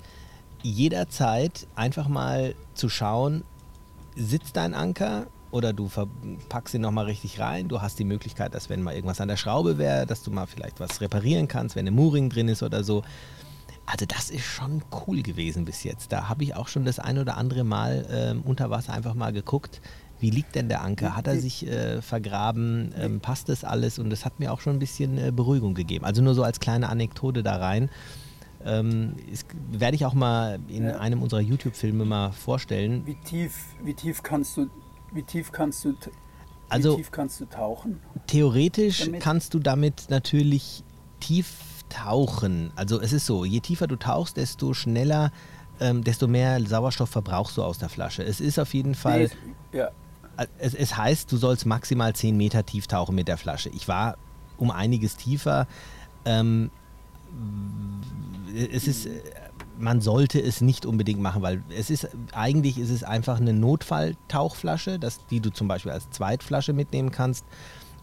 [0.63, 3.43] jederzeit einfach mal zu schauen,
[4.15, 5.91] sitzt dein Anker oder du
[6.49, 7.67] packst ihn nochmal richtig rein.
[7.67, 10.47] Du hast die Möglichkeit, dass wenn mal irgendwas an der Schraube wäre, dass du mal
[10.47, 13.03] vielleicht was reparieren kannst, wenn ein Mooring drin ist oder so.
[13.85, 16.13] Also das ist schon cool gewesen bis jetzt.
[16.13, 19.33] Da habe ich auch schon das ein oder andere Mal ähm, unter Wasser einfach mal
[19.33, 19.81] geguckt,
[20.21, 21.17] wie liegt denn der Anker?
[21.17, 22.95] Hat er sich äh, vergraben?
[22.97, 23.99] Ähm, passt das alles?
[23.99, 26.05] Und das hat mir auch schon ein bisschen äh, Beruhigung gegeben.
[26.05, 27.91] Also nur so als kleine Anekdote da rein.
[28.63, 29.17] Ähm,
[29.71, 30.99] werde ich auch mal in ja.
[30.99, 33.07] einem unserer YouTube-Filme mal vorstellen.
[33.07, 34.69] Wie tief, wie tief kannst du,
[35.13, 35.95] wie tief kannst du,
[36.69, 38.01] also, tief kannst du tauchen?
[38.27, 39.23] Theoretisch damit?
[39.23, 40.85] kannst du damit natürlich
[41.21, 41.57] tief
[41.89, 42.71] tauchen.
[42.77, 45.33] Also es ist so, je tiefer du tauchst, desto schneller,
[45.81, 48.23] ähm, desto mehr Sauerstoff verbrauchst du aus der Flasche.
[48.23, 49.31] Es ist auf jeden Fall.
[49.73, 49.91] Nee, ja
[50.59, 53.69] es, es, heißt, du sollst maximal 10 Meter tief tauchen mit der Flasche.
[53.71, 54.17] Ich war
[54.57, 55.67] um einiges tiefer.
[56.25, 56.71] Ähm,
[58.55, 59.09] es ist,
[59.79, 64.99] man sollte es nicht unbedingt machen, weil es ist, eigentlich ist es einfach eine Notfalltauchflasche,
[64.99, 67.45] das, die du zum Beispiel als Zweitflasche mitnehmen kannst.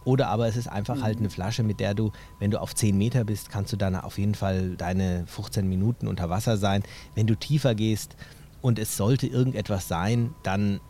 [0.04, 1.04] Oder aber es ist einfach halt mhm.
[1.04, 3.94] halt eine Flasche, mit der du, wenn du auf 10 Meter bist, kannst du dann
[3.94, 6.82] auf jeden Fall deine 15 Minuten unter Wasser sein.
[7.14, 8.16] Wenn du tiefer gehst
[8.62, 10.80] und es sollte irgendetwas sein, dann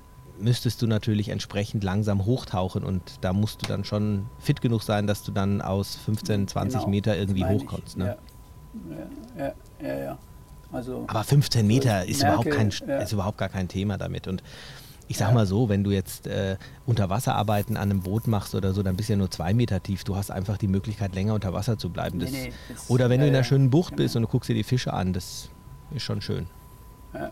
[0.41, 5.07] müsstest du natürlich entsprechend langsam hochtauchen und da musst du dann schon fit genug sein,
[5.07, 7.97] dass du dann aus 15, 20 genau, Meter irgendwie hochkommst.
[7.97, 8.07] Ne?
[8.07, 8.17] Ja.
[9.37, 10.19] Ja, ja, ja,
[10.73, 12.99] Also, Aber 15 Meter ist, merke, überhaupt kein, ja.
[12.99, 14.29] ist überhaupt gar kein Thema damit.
[14.29, 14.43] Und
[15.09, 18.83] ich sag mal so, wenn du jetzt äh, Unterwasserarbeiten an einem Boot machst oder so,
[18.83, 20.05] dann bist du ja nur zwei Meter tief.
[20.05, 22.19] Du hast einfach die Möglichkeit, länger unter Wasser zu bleiben.
[22.19, 24.03] Das, nee, nee, das, oder wenn du in einer schönen Bucht genau.
[24.05, 25.49] bist und du guckst dir die Fische an, das
[25.95, 26.47] ist schon schön.
[27.15, 27.31] Ja, ja.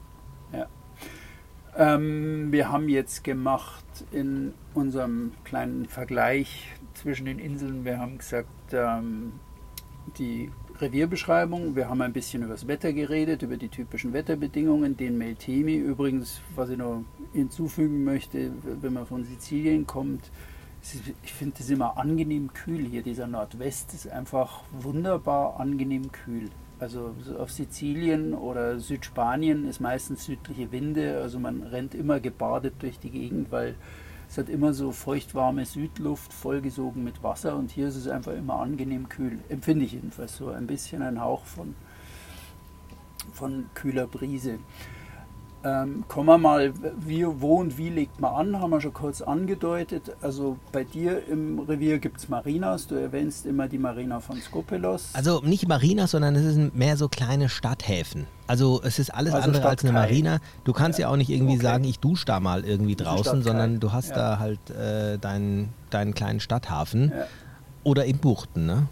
[1.79, 8.49] Ähm, wir haben jetzt gemacht in unserem kleinen Vergleich zwischen den Inseln, wir haben gesagt,
[8.73, 9.33] ähm,
[10.19, 10.51] die
[10.81, 15.77] Revierbeschreibung, wir haben ein bisschen über das Wetter geredet, über die typischen Wetterbedingungen, den Meltemi.
[15.77, 17.03] Übrigens, was ich noch
[17.33, 20.31] hinzufügen möchte, wenn man von Sizilien kommt,
[21.23, 23.03] ich finde es immer angenehm kühl hier.
[23.03, 26.51] Dieser Nordwest ist einfach wunderbar angenehm kühl.
[26.79, 32.99] Also auf Sizilien oder Südspanien ist meistens südliche Winde, also man rennt immer gebadet durch
[32.99, 33.77] die Gegend, weil
[34.29, 38.57] es hat immer so feuchtwarme Südluft, vollgesogen mit Wasser und hier ist es einfach immer
[38.57, 39.39] angenehm kühl.
[39.49, 41.75] Empfinde ich jedenfalls so ein bisschen ein Hauch von,
[43.33, 44.59] von kühler Brise.
[45.65, 49.21] Ähm, kommen wir mal, wie, wo und wie legt man an, haben wir schon kurz
[49.21, 50.15] angedeutet.
[50.23, 55.11] Also bei dir im Revier gibt es Marinas, du erwähnst immer die Marina von Skopelos.
[55.15, 58.27] Also nicht Marinas, sondern es sind mehr so kleine Stadthäfen.
[58.47, 60.39] Also es ist alles also andere Stadt als eine Marina.
[60.65, 61.63] Du kannst ja, ja auch nicht irgendwie okay.
[61.63, 64.17] sagen, ich dusche da mal irgendwie draußen, sondern du hast ja.
[64.17, 67.11] da halt äh, deinen, deinen kleinen Stadthafen.
[67.11, 67.27] Ja.
[67.83, 68.87] Oder in Buchten, ne?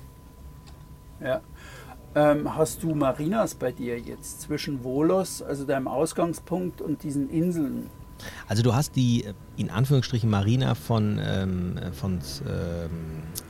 [1.21, 1.41] Ja.
[2.17, 7.91] Ähm, hast du Marinas bei dir jetzt zwischen Volos, also deinem Ausgangspunkt, und diesen Inseln?
[8.47, 12.91] Also du hast die äh, in Anführungsstrichen Marina von, ähm, von ähm,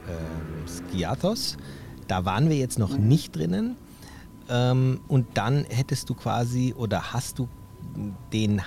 [0.08, 1.56] ähm, Skiathos.
[2.08, 3.08] Da waren wir jetzt noch mhm.
[3.08, 3.76] nicht drinnen.
[4.48, 7.48] Ähm, und dann hättest du quasi oder hast du
[8.32, 8.60] den,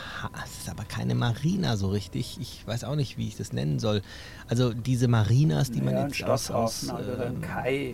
[0.44, 2.38] es ist aber keine Marina so richtig.
[2.40, 4.02] Ich weiß auch nicht, wie ich das nennen soll.
[4.48, 7.42] Also diese Marinas, die ja, man jetzt aus, aus ähm,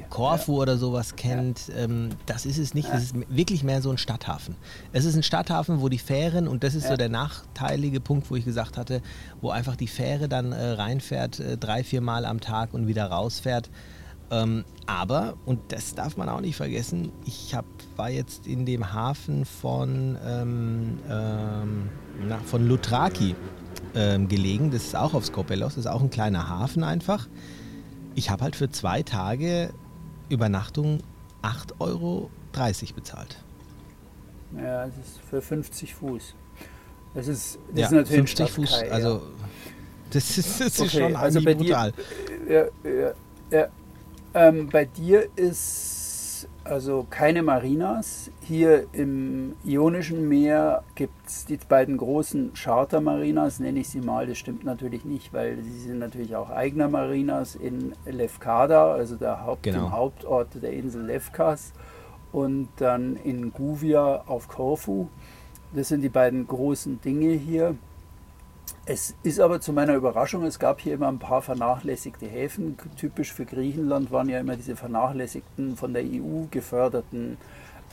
[0.09, 0.61] Korfu ja.
[0.61, 1.83] oder sowas kennt, ja.
[1.83, 2.89] ähm, das ist es nicht.
[2.89, 4.55] Das ist wirklich mehr so ein Stadthafen.
[4.91, 8.35] Es ist ein Stadthafen, wo die Fähren, und das ist so der nachteilige Punkt, wo
[8.35, 9.01] ich gesagt hatte,
[9.41, 13.05] wo einfach die Fähre dann äh, reinfährt, äh, drei, vier Mal am Tag und wieder
[13.05, 13.69] rausfährt.
[14.33, 17.65] Ähm, aber, und das darf man auch nicht vergessen, ich hab,
[17.95, 21.89] war jetzt in dem Hafen von, ähm, ähm,
[22.27, 23.35] na, von Lutraki
[23.95, 24.71] ähm, gelegen.
[24.71, 27.27] Das ist auch auf Skopelos, das ist auch ein kleiner Hafen einfach.
[28.15, 29.71] Ich habe halt für zwei Tage
[30.29, 30.99] Übernachtung
[31.43, 32.29] 8,30 Euro
[32.95, 33.37] bezahlt.
[34.55, 36.35] Ja, das ist für 50 Fuß.
[37.13, 39.21] Das ist, das ja, ist natürlich 50 Fuß, also
[40.09, 41.93] das ist, das ist okay, schon also brutal.
[42.47, 43.13] Dir, ja, ja,
[43.51, 43.67] ja.
[44.35, 48.31] Ähm, bei dir ist also keine Marinas.
[48.41, 54.27] Hier im Ionischen Meer gibt es die beiden großen Charter-Marinas, nenne ich sie mal.
[54.27, 59.45] Das stimmt natürlich nicht, weil sie sind natürlich auch eigener Marinas in Lefkada, also der
[59.45, 59.79] Haupt, genau.
[59.79, 61.73] dem Hauptort der Insel Lefkas,
[62.31, 65.07] und dann in Guvia auf Korfu.
[65.73, 67.75] Das sind die beiden großen Dinge hier.
[68.85, 72.77] Es ist aber zu meiner Überraschung, es gab hier immer ein paar vernachlässigte Häfen.
[72.97, 77.37] Typisch für Griechenland waren ja immer diese vernachlässigten, von der EU geförderten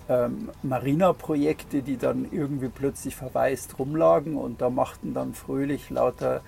[0.09, 6.41] ähm, Marina-Projekte, die dann irgendwie plötzlich verwaist rumlagen und da machten dann fröhlich lauter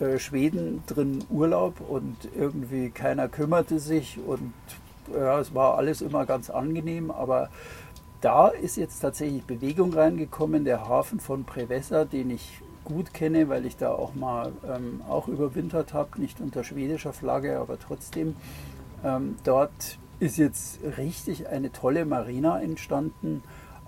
[0.00, 4.52] äh, Schweden drin Urlaub und irgendwie keiner kümmerte sich und
[5.14, 7.50] ja, es war alles immer ganz angenehm, aber
[8.20, 10.64] da ist jetzt tatsächlich Bewegung reingekommen.
[10.64, 15.28] Der Hafen von Prevessa, den ich gut kenne, weil ich da auch mal ähm, auch
[15.28, 18.36] überwintert habe, nicht unter schwedischer Flagge, aber trotzdem.
[19.04, 23.42] Ähm, dort ist jetzt richtig eine tolle Marina entstanden,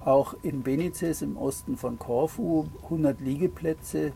[0.05, 4.13] auch in Benices im Osten von Korfu, 100 Liegeplätze.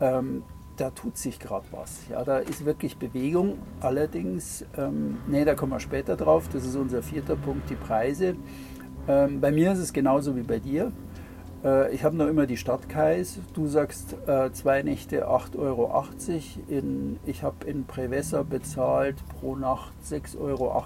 [0.00, 0.42] Ähm,
[0.76, 2.00] da tut sich gerade was.
[2.08, 3.58] Ja, da ist wirklich Bewegung.
[3.80, 6.48] Allerdings, ähm, nee, da kommen wir später drauf.
[6.52, 8.36] Das ist unser vierter Punkt, die Preise.
[9.08, 10.92] Ähm, bei mir ist es genauso wie bei dir.
[11.64, 13.38] Äh, ich habe noch immer die Stadtkais.
[13.54, 16.04] Du sagst äh, zwei Nächte 8,80 Euro.
[16.68, 20.84] In, ich habe in Prevessa bezahlt pro Nacht 6,78 Euro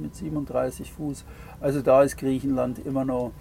[0.00, 1.24] mit 37 Fuß.
[1.60, 3.32] Also da ist Griechenland immer noch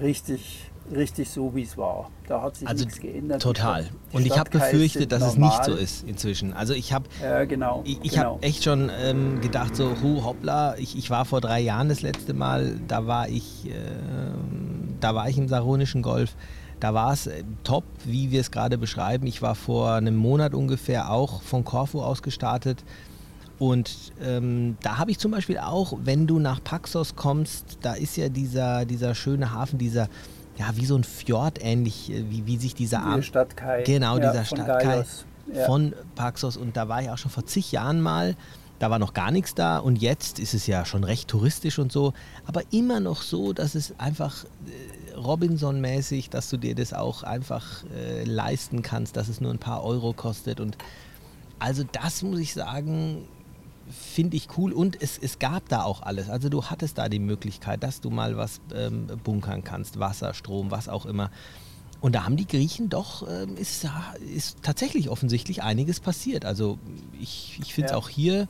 [0.00, 2.10] richtig richtig so, wie es war.
[2.26, 3.42] Da hat sich also nichts geändert.
[3.42, 3.88] Total.
[4.12, 5.50] Und ich habe befürchtet, dass normal.
[5.50, 6.52] es nicht so ist inzwischen.
[6.52, 8.34] Also ich habe ja, genau, ich, ich genau.
[8.34, 12.02] habe echt schon ähm, gedacht, so, hu, hoppla, ich, ich war vor drei Jahren das
[12.02, 13.72] letzte Mal, da war ich, äh,
[15.00, 16.34] da war ich im Saronischen Golf.
[16.80, 19.26] Da war es äh, top, wie wir es gerade beschreiben.
[19.26, 22.84] Ich war vor einem Monat ungefähr auch von Korfu aus gestartet.
[23.58, 28.16] Und ähm, da habe ich zum Beispiel auch, wenn du nach Paxos kommst, da ist
[28.16, 30.08] ja dieser, dieser schöne Hafen, dieser,
[30.56, 33.22] ja, wie so ein Fjord ähnlich, äh, wie, wie sich dieser Arm.
[33.22, 33.82] Stadt Kai.
[33.82, 35.04] Genau, ja, dieser Stadt Kai
[35.52, 35.64] ja.
[35.64, 36.56] von Paxos.
[36.56, 38.36] Und da war ich auch schon vor zig Jahren mal.
[38.78, 41.90] Da war noch gar nichts da und jetzt ist es ja schon recht touristisch und
[41.90, 42.12] so,
[42.46, 47.84] aber immer noch so, dass es einfach äh, Robinson-mäßig, dass du dir das auch einfach
[47.94, 50.60] äh, leisten kannst, dass es nur ein paar Euro kostet.
[50.60, 50.78] Und
[51.58, 53.26] also das muss ich sagen,
[53.90, 56.28] finde ich cool und es, es gab da auch alles.
[56.28, 60.70] Also du hattest da die Möglichkeit, dass du mal was ähm, bunkern kannst, Wasser, Strom,
[60.70, 61.30] was auch immer.
[62.00, 63.88] Und da haben die Griechen doch, ähm, ist,
[64.34, 66.44] ist tatsächlich offensichtlich einiges passiert.
[66.44, 66.78] Also
[67.20, 67.98] ich, ich finde es ja.
[67.98, 68.48] auch hier,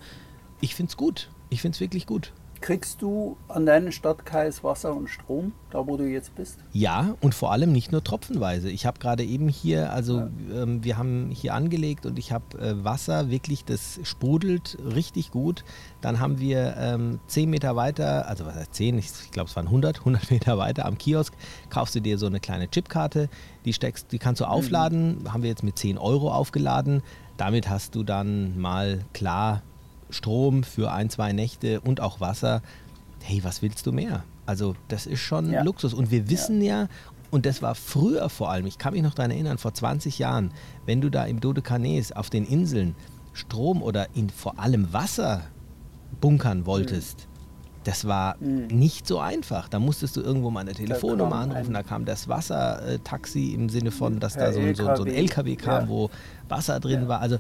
[0.61, 1.31] ich finde es gut.
[1.51, 2.33] Ich finde es wirklich gut.
[2.61, 6.59] Kriegst du an deinen Stadtkais Wasser und Strom, da wo du jetzt bist?
[6.73, 8.69] Ja, und vor allem nicht nur tropfenweise.
[8.71, 10.63] Ich habe gerade eben hier, also ja.
[10.63, 15.65] ähm, wir haben hier angelegt und ich habe äh, Wasser, wirklich, das sprudelt richtig gut.
[16.01, 19.57] Dann haben wir ähm, 10 Meter weiter, also was heißt 10, ich, ich glaube es
[19.57, 21.35] waren 100, 100 Meter weiter am Kiosk,
[21.71, 23.29] kaufst du dir so eine kleine Chipkarte,
[23.65, 24.51] die steckst, die kannst du mhm.
[24.51, 25.33] aufladen, mhm.
[25.33, 27.03] haben wir jetzt mit 10 Euro aufgeladen.
[27.37, 29.63] Damit hast du dann mal klar
[30.11, 32.63] Strom für ein, zwei Nächte und auch Wasser.
[33.23, 34.25] Hey, was willst du mehr?
[34.47, 35.63] Also das ist schon ja.
[35.63, 35.93] Luxus.
[35.93, 36.83] Und wir wissen ja.
[36.83, 36.89] ja,
[37.31, 40.53] und das war früher vor allem, ich kann mich noch daran erinnern, vor 20 Jahren,
[40.87, 42.95] wenn du da im Dodekanes auf den Inseln
[43.35, 45.43] Strom oder in vor allem Wasser
[46.21, 47.81] bunkern wolltest, mhm.
[47.85, 48.67] das war mhm.
[48.69, 49.69] nicht so einfach.
[49.69, 54.19] Da musstest du irgendwo mal eine Telefonnummer anrufen, da kam das Wassertaxi im Sinne von,
[54.19, 55.89] dass da so, so, so, ein LKW kam, ja.
[55.89, 56.11] wo
[56.49, 57.21] Wasser drin war.
[57.21, 57.39] Also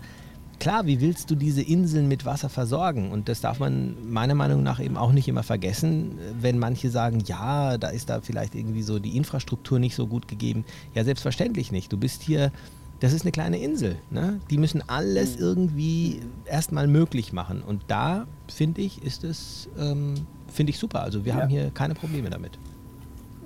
[0.59, 3.11] klar, wie willst du diese Inseln mit Wasser versorgen?
[3.11, 7.20] Und das darf man meiner Meinung nach eben auch nicht immer vergessen, wenn manche sagen,
[7.26, 10.64] ja, da ist da vielleicht irgendwie so die Infrastruktur nicht so gut gegeben.
[10.94, 11.92] Ja, selbstverständlich nicht.
[11.92, 12.52] Du bist hier,
[13.00, 13.96] das ist eine kleine Insel.
[14.11, 14.40] Ne?
[14.50, 15.42] Die müssen alles mhm.
[15.42, 17.62] irgendwie erstmal möglich machen.
[17.62, 20.14] Und da, finde ich, ist es, ähm,
[20.52, 21.02] finde ich super.
[21.02, 21.40] Also wir ja.
[21.40, 22.59] haben hier keine Probleme damit.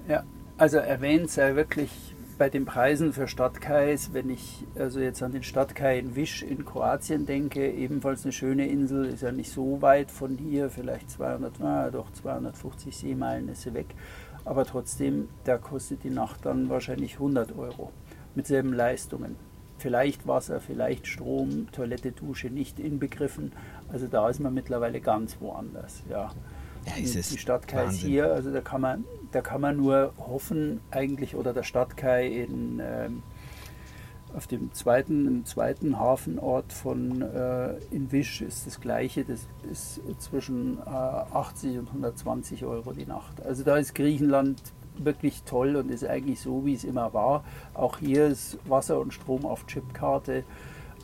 [0.09, 0.25] Ja,
[0.57, 1.91] also erwähnt sei wirklich
[2.43, 6.65] bei den Preisen für Stadtkais, wenn ich also jetzt an den Stadtkai in Wisch in
[6.65, 11.61] Kroatien denke, ebenfalls eine schöne Insel, ist ja nicht so weit von hier, vielleicht 200,
[11.61, 13.95] na, doch 250 Seemeilen ist sie weg,
[14.45, 17.93] aber trotzdem, da kostet die Nacht dann wahrscheinlich 100 Euro
[18.35, 19.37] mit selben Leistungen.
[19.79, 23.53] vielleicht Wasser, vielleicht Strom, Toilette, Dusche nicht inbegriffen.
[23.93, 26.03] Also da ist man mittlerweile ganz woanders.
[26.11, 26.33] Ja.
[26.87, 29.77] Ja, ist es die Stadt Kai ist hier, also da kann man, da kann man
[29.77, 33.23] nur hoffen eigentlich, oder der Stadt Kai in, ähm,
[34.35, 40.01] auf dem zweiten, im zweiten Hafenort von äh, in Wisch ist das gleiche, das ist
[40.19, 43.45] zwischen äh, 80 und 120 Euro die Nacht.
[43.45, 44.61] Also da ist Griechenland
[44.97, 47.45] wirklich toll und ist eigentlich so, wie es immer war.
[47.75, 50.45] Auch hier ist Wasser und Strom auf Chipkarte.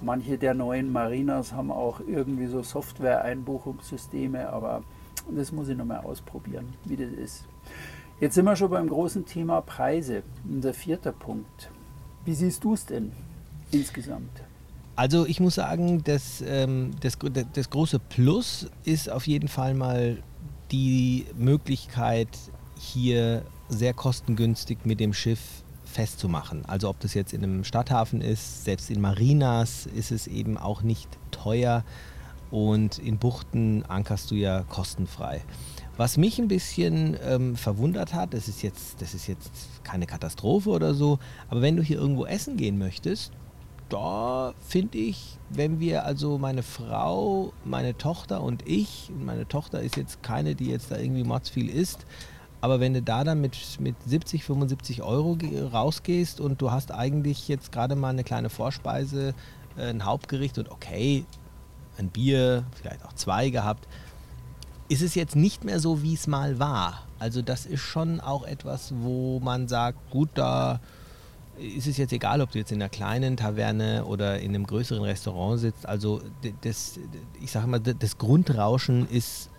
[0.01, 4.83] Manche der neuen Marinas haben auch irgendwie so Software-Einbuchungssysteme, aber
[5.31, 7.45] das muss ich nochmal ausprobieren, wie das ist.
[8.21, 10.25] Jetzt sind wir schon beim großen Thema Preise.
[10.49, 11.71] Unser vierter Punkt.
[12.25, 13.13] Wie siehst du es denn
[13.71, 14.43] insgesamt?
[14.97, 17.17] Also ich muss sagen, das, ähm, das,
[17.53, 20.21] das große Plus ist auf jeden Fall mal
[20.73, 22.29] die Möglichkeit,
[22.77, 26.65] hier sehr kostengünstig mit dem Schiff festzumachen.
[26.67, 30.83] Also ob das jetzt in einem Stadthafen ist, selbst in Marinas ist es eben auch
[30.83, 31.85] nicht teuer
[32.51, 35.43] und in Buchten ankerst du ja kostenfrei.
[35.99, 39.51] Was mich ein bisschen ähm, verwundert hat, das ist, jetzt, das ist jetzt
[39.83, 41.19] keine Katastrophe oder so,
[41.49, 43.33] aber wenn du hier irgendwo essen gehen möchtest,
[43.89, 49.97] da finde ich, wenn wir also meine Frau, meine Tochter und ich, meine Tochter ist
[49.97, 52.07] jetzt keine, die jetzt da irgendwie mords viel isst,
[52.61, 55.37] aber wenn du da dann mit, mit 70, 75 Euro
[55.73, 59.35] rausgehst und du hast eigentlich jetzt gerade mal eine kleine Vorspeise,
[59.77, 61.25] äh, ein Hauptgericht und okay,
[61.99, 63.89] ein Bier, vielleicht auch zwei gehabt,
[64.89, 67.07] ist es jetzt nicht mehr so, wie es mal war.
[67.19, 70.81] Also das ist schon auch etwas, wo man sagt, gut, da
[71.59, 75.03] ist es jetzt egal, ob du jetzt in einer kleinen Taverne oder in einem größeren
[75.03, 75.87] Restaurant sitzt.
[75.87, 76.23] Also
[76.63, 76.99] das,
[77.41, 79.51] ich sage mal, das Grundrauschen ist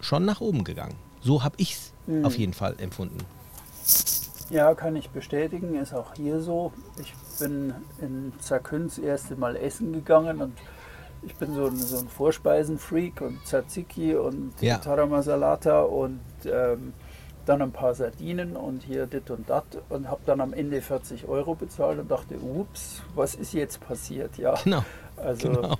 [0.00, 0.96] schon nach oben gegangen.
[1.20, 2.24] So habe ich es mhm.
[2.24, 3.18] auf jeden Fall empfunden.
[4.50, 6.72] Ja, kann ich bestätigen, ist auch hier so.
[7.00, 10.54] Ich bin in Zakyn das erste Mal essen gegangen und
[11.22, 14.78] ich bin so ein, so ein Vorspeisenfreak und Tzatziki und ja.
[14.78, 16.92] Taramasalata und ähm,
[17.48, 21.28] dann ein paar Sardinen und hier dit und dat und habe dann am Ende 40
[21.28, 24.36] Euro bezahlt und dachte, ups, was ist jetzt passiert?
[24.36, 24.84] Ja, genau.
[25.16, 25.74] Also genau.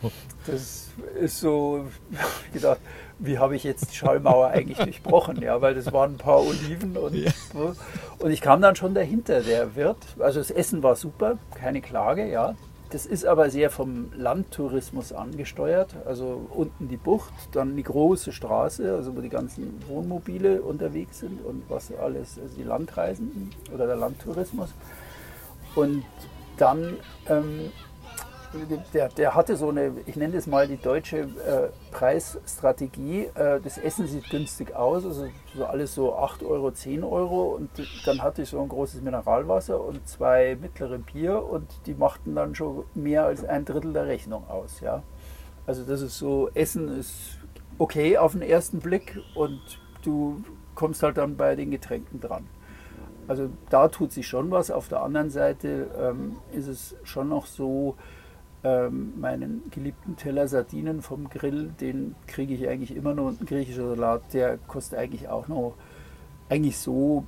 [0.46, 0.88] das
[1.20, 1.86] ist so,
[2.52, 2.80] gedacht,
[3.18, 5.40] wie habe ich jetzt die Schallmauer eigentlich durchbrochen?
[5.42, 7.30] Ja, weil das waren ein paar Oliven und, ja.
[8.18, 9.42] und ich kam dann schon dahinter.
[9.42, 12.54] Der Wirt, also das Essen war super, keine Klage, ja.
[12.90, 15.94] Das ist aber sehr vom Landtourismus angesteuert.
[16.06, 21.44] Also unten die Bucht, dann die große Straße, also wo die ganzen Wohnmobile unterwegs sind
[21.44, 24.70] und was alles, also die Landreisenden oder der Landtourismus.
[25.74, 26.04] Und
[26.56, 26.96] dann
[27.28, 27.70] ähm,
[28.94, 33.26] der, der hatte so eine, ich nenne das mal die deutsche äh, Preisstrategie.
[33.34, 37.54] Äh, das Essen sieht günstig aus, also so alles so 8 Euro, 10 Euro.
[37.54, 37.70] Und
[38.06, 42.54] dann hatte ich so ein großes Mineralwasser und zwei mittlere Bier und die machten dann
[42.54, 44.80] schon mehr als ein Drittel der Rechnung aus.
[44.80, 45.02] Ja?
[45.66, 47.38] Also das ist so, Essen ist
[47.78, 49.60] okay auf den ersten Blick und
[50.02, 50.42] du
[50.74, 52.46] kommst halt dann bei den Getränken dran.
[53.26, 54.70] Also da tut sich schon was.
[54.70, 57.96] Auf der anderen Seite ähm, ist es schon noch so,
[58.64, 63.28] ähm, meinen geliebten Teller Sardinen vom Grill, den kriege ich eigentlich immer nur.
[63.28, 65.74] Und ein griechischer Salat, der kostet eigentlich auch noch
[66.48, 67.24] eigentlich so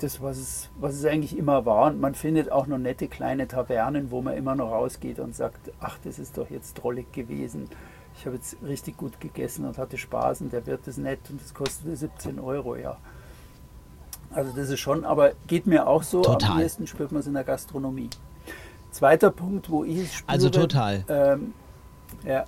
[0.00, 1.90] das, was es, was es eigentlich immer war.
[1.90, 5.72] Und man findet auch noch nette kleine Tavernen, wo man immer noch rausgeht und sagt,
[5.80, 7.68] ach, das ist doch jetzt drollig gewesen.
[8.16, 11.40] Ich habe jetzt richtig gut gegessen und hatte Spaß und der wird das nett und
[11.40, 12.98] das kostet 17 Euro, ja.
[14.30, 16.52] Also das ist schon, aber geht mir auch so, Total.
[16.52, 18.10] am ehesten spürt man es in der Gastronomie.
[18.92, 20.28] Zweiter Punkt, wo ich spüre.
[20.28, 21.04] Also total.
[21.08, 21.54] Ähm,
[22.24, 22.44] ja.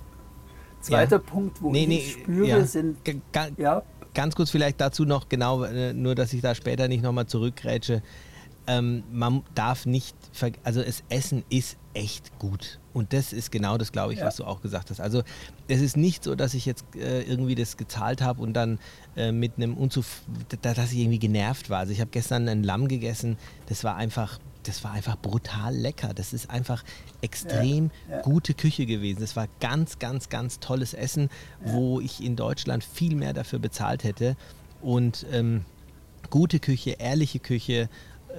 [0.80, 1.22] Zweiter ja.
[1.22, 2.64] Punkt, wo nee, ich nee, spüre, ja.
[2.64, 2.98] sind.
[3.56, 3.82] ja.
[4.12, 8.02] Ganz kurz vielleicht dazu noch, genau, äh, nur dass ich da später nicht nochmal zurückgrätsche.
[8.66, 10.16] Ähm, man darf nicht,
[10.62, 12.78] also das Essen ist echt gut.
[12.92, 14.26] Und das ist genau das, glaube ich, ja.
[14.26, 15.00] was du auch gesagt hast.
[15.00, 15.22] Also
[15.66, 18.78] es ist nicht so, dass ich jetzt äh, irgendwie das gezahlt habe und dann
[19.16, 20.22] äh, mit einem Unzuf,
[20.62, 21.80] dass ich irgendwie genervt war.
[21.80, 26.12] Also ich habe gestern ein Lamm gegessen, das war einfach das war einfach brutal lecker.
[26.14, 26.82] Das ist einfach
[27.20, 28.22] extrem ja, ja.
[28.22, 29.20] gute Küche gewesen.
[29.20, 31.30] Das war ganz, ganz, ganz tolles Essen,
[31.64, 31.72] ja.
[31.72, 34.36] wo ich in Deutschland viel mehr dafür bezahlt hätte.
[34.82, 35.64] Und ähm,
[36.30, 37.88] gute Küche, ehrliche Küche,
[38.28, 38.34] äh,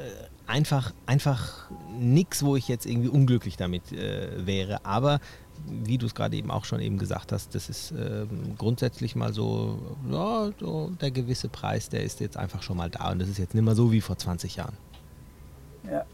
[0.48, 4.86] einfach, einfach nichts, wo ich jetzt irgendwie unglücklich damit äh, wäre.
[4.86, 5.20] Aber
[5.68, 8.26] wie du es gerade eben auch schon eben gesagt hast, das ist äh,
[8.58, 9.80] grundsätzlich mal so,
[10.12, 13.38] ja, so, der gewisse Preis, der ist jetzt einfach schon mal da und das ist
[13.38, 14.78] jetzt nicht mehr so wie vor 20 Jahren.
[15.90, 16.06] Ja.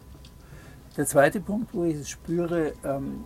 [0.98, 3.24] Der zweite Punkt, wo ich es spüre, ähm,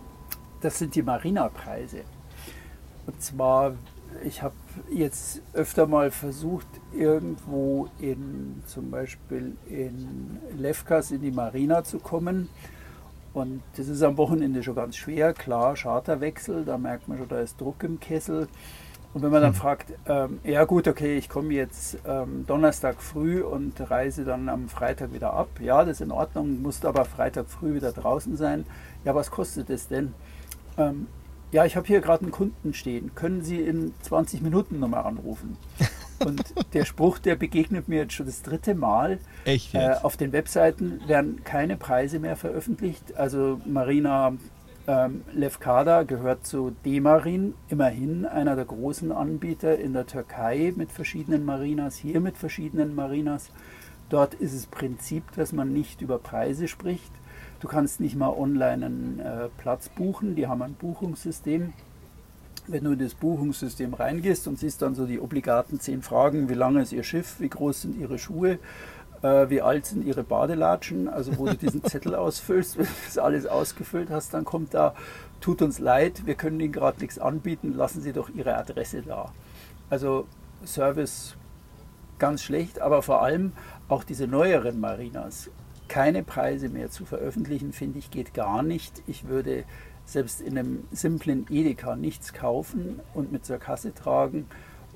[0.60, 2.02] das sind die Marina-Preise.
[3.06, 3.74] Und zwar,
[4.24, 4.54] ich habe
[4.90, 12.48] jetzt öfter mal versucht, irgendwo in zum Beispiel in Lefkas in die Marina zu kommen.
[13.34, 15.34] Und das ist am Wochenende schon ganz schwer.
[15.34, 18.48] Klar, Charterwechsel, da merkt man schon, da ist Druck im Kessel.
[19.16, 19.58] Und wenn man dann hm.
[19.58, 24.68] fragt, ähm, ja gut, okay, ich komme jetzt ähm, Donnerstag früh und reise dann am
[24.68, 25.48] Freitag wieder ab.
[25.58, 28.66] Ja, das ist in Ordnung, musst aber Freitag früh wieder draußen sein.
[29.06, 30.12] Ja, was kostet es denn?
[30.76, 31.06] Ähm,
[31.50, 33.14] ja, ich habe hier gerade einen Kunden stehen.
[33.14, 35.56] Können Sie in 20 Minuten nochmal anrufen?
[36.18, 39.18] Und der Spruch, der begegnet mir jetzt schon das dritte Mal.
[39.46, 39.74] Echt?
[39.74, 43.16] Äh, auf den Webseiten werden keine Preise mehr veröffentlicht.
[43.16, 44.34] Also Marina
[44.86, 51.44] ähm, Lefkada gehört zu Demarin, immerhin einer der großen Anbieter in der Türkei mit verschiedenen
[51.44, 53.50] Marinas, hier mit verschiedenen Marinas.
[54.08, 57.10] Dort ist es Prinzip, dass man nicht über Preise spricht.
[57.60, 61.72] Du kannst nicht mal online einen äh, Platz buchen, die haben ein Buchungssystem
[62.68, 66.54] wenn du in das Buchungssystem reingehst und siehst dann so die obligaten zehn Fragen, wie
[66.54, 68.58] lange ist Ihr Schiff, wie groß sind Ihre Schuhe,
[69.26, 73.18] äh, wie alt sind Ihre Badelatschen, also wo du diesen Zettel ausfüllst, wenn du das
[73.18, 74.94] alles ausgefüllt hast, dann kommt da,
[75.40, 79.32] tut uns leid, wir können Ihnen gerade nichts anbieten, lassen Sie doch Ihre Adresse da.
[79.90, 80.26] Also
[80.64, 81.36] Service
[82.18, 83.52] ganz schlecht, aber vor allem
[83.88, 85.50] auch diese neueren Marinas.
[85.88, 89.02] Keine Preise mehr zu veröffentlichen, finde ich, geht gar nicht.
[89.06, 89.64] Ich würde
[90.04, 94.46] selbst in einem simplen Edeka nichts kaufen und mit zur Kasse tragen,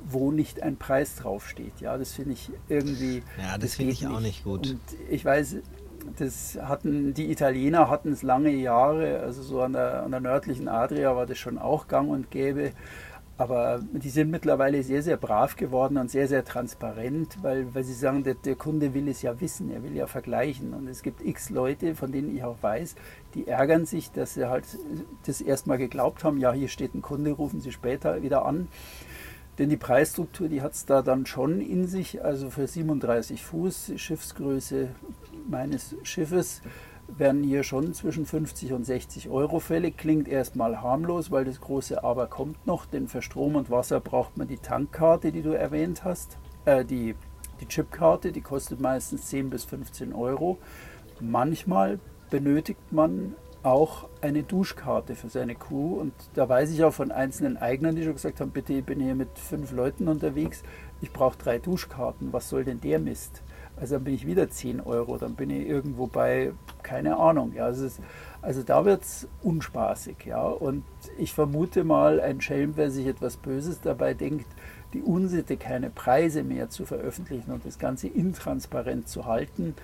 [0.09, 1.81] wo nicht ein Preis draufsteht.
[1.81, 3.23] Ja, das finde ich irgendwie.
[3.39, 4.71] Ja, das, das finde ich auch nicht gut.
[4.71, 5.57] Und ich weiß,
[6.17, 10.69] das hatten die Italiener hatten es lange Jahre, also so an der, an der nördlichen
[10.69, 12.73] Adria war das schon auch gang und gäbe.
[13.41, 17.95] Aber die sind mittlerweile sehr, sehr brav geworden und sehr, sehr transparent, weil, weil sie
[17.95, 20.75] sagen, der, der, Kunde will es ja wissen, er will ja vergleichen.
[20.75, 22.97] Und es gibt x Leute, von denen ich auch weiß,
[23.33, 24.67] die ärgern sich, dass sie halt
[25.25, 28.69] das erstmal geglaubt haben, ja, hier steht ein Kunde, rufen sie später wieder an.
[29.59, 32.25] Denn die Preisstruktur, die hat es da dann schon in sich.
[32.25, 34.89] Also für 37 Fuß Schiffsgröße
[35.49, 36.63] meines Schiffes
[37.19, 39.99] werden hier schon zwischen 50 und 60 Euro fällig.
[39.99, 44.37] Klingt erstmal harmlos, weil das große Aber kommt noch, denn für Strom und Wasser braucht
[44.37, 46.39] man die Tankkarte, die du erwähnt hast.
[46.65, 47.15] Äh, die,
[47.61, 50.59] die Chipkarte, die kostet meistens 10 bis 15 Euro.
[51.21, 51.99] Manchmal
[52.31, 55.95] benötigt man auch eine Duschkarte für seine Crew.
[56.01, 59.01] Und da weiß ich auch von einzelnen Eignern, die schon gesagt haben, bitte, ich bin
[59.01, 60.63] hier mit fünf Leuten unterwegs,
[61.01, 63.43] ich brauche drei Duschkarten, was soll denn der Mist?
[63.77, 66.53] Also dann bin ich wieder 10 Euro, dann bin ich irgendwo bei,
[66.83, 67.53] keine Ahnung.
[67.55, 67.99] Ja, also, es,
[68.43, 70.17] also da wird es unspaßig.
[70.27, 70.85] Ja, und
[71.17, 74.47] ich vermute mal, ein Schelm, wer sich etwas Böses dabei denkt,
[74.93, 79.75] die Unsitte, keine Preise mehr zu veröffentlichen und das Ganze intransparent zu halten,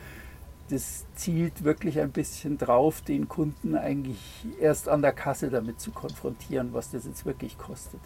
[0.71, 4.19] das zielt wirklich ein bisschen drauf, den Kunden eigentlich
[4.61, 8.01] erst an der Kasse damit zu konfrontieren, was das jetzt wirklich kostet.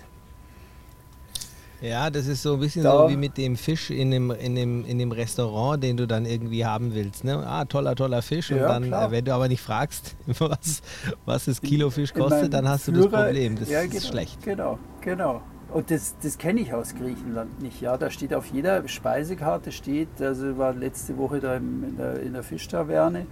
[1.80, 3.04] Ja, das ist so ein bisschen da.
[3.04, 6.26] so wie mit dem Fisch in dem, in, dem, in dem Restaurant, den du dann
[6.26, 7.24] irgendwie haben willst.
[7.24, 7.46] Ne?
[7.46, 8.50] Ah, toller, toller Fisch.
[8.50, 9.10] Und ja, dann, klar.
[9.10, 10.82] wenn du aber nicht fragst, was,
[11.24, 13.58] was das Kilo Fisch kostet, dann hast du Führer, das Problem.
[13.58, 14.42] Das ja, ist genau, schlecht.
[14.42, 15.40] Genau, genau.
[15.72, 17.80] Und das, das kenne ich aus Griechenland nicht.
[17.80, 22.32] Ja, da steht auf jeder Speisekarte steht, also war letzte Woche da in der, in
[22.32, 23.26] der Fischtaverne,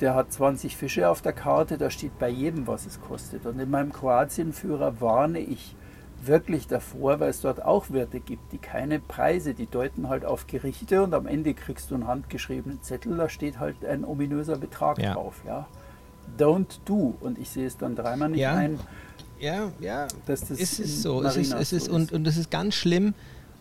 [0.00, 3.46] der hat 20 Fische auf der Karte, da steht bei jedem, was es kostet.
[3.46, 5.74] Und in meinem Kroatienführer warne ich
[6.22, 10.46] wirklich davor, weil es dort auch Wirte gibt, die keine Preise, die deuten halt auf
[10.46, 14.98] Gerichte und am Ende kriegst du einen handgeschriebenen Zettel, da steht halt ein ominöser Betrag
[14.98, 15.14] ja.
[15.14, 15.42] drauf.
[15.46, 15.66] Ja.
[16.38, 17.14] Don't do.
[17.20, 18.54] Und ich sehe es dann dreimal nicht ja.
[18.54, 18.78] ein.
[19.40, 20.06] Ja, ja.
[20.26, 21.22] Dass das es ist so.
[21.22, 23.14] es ist, es ist, Und, und es ist ganz schlimm.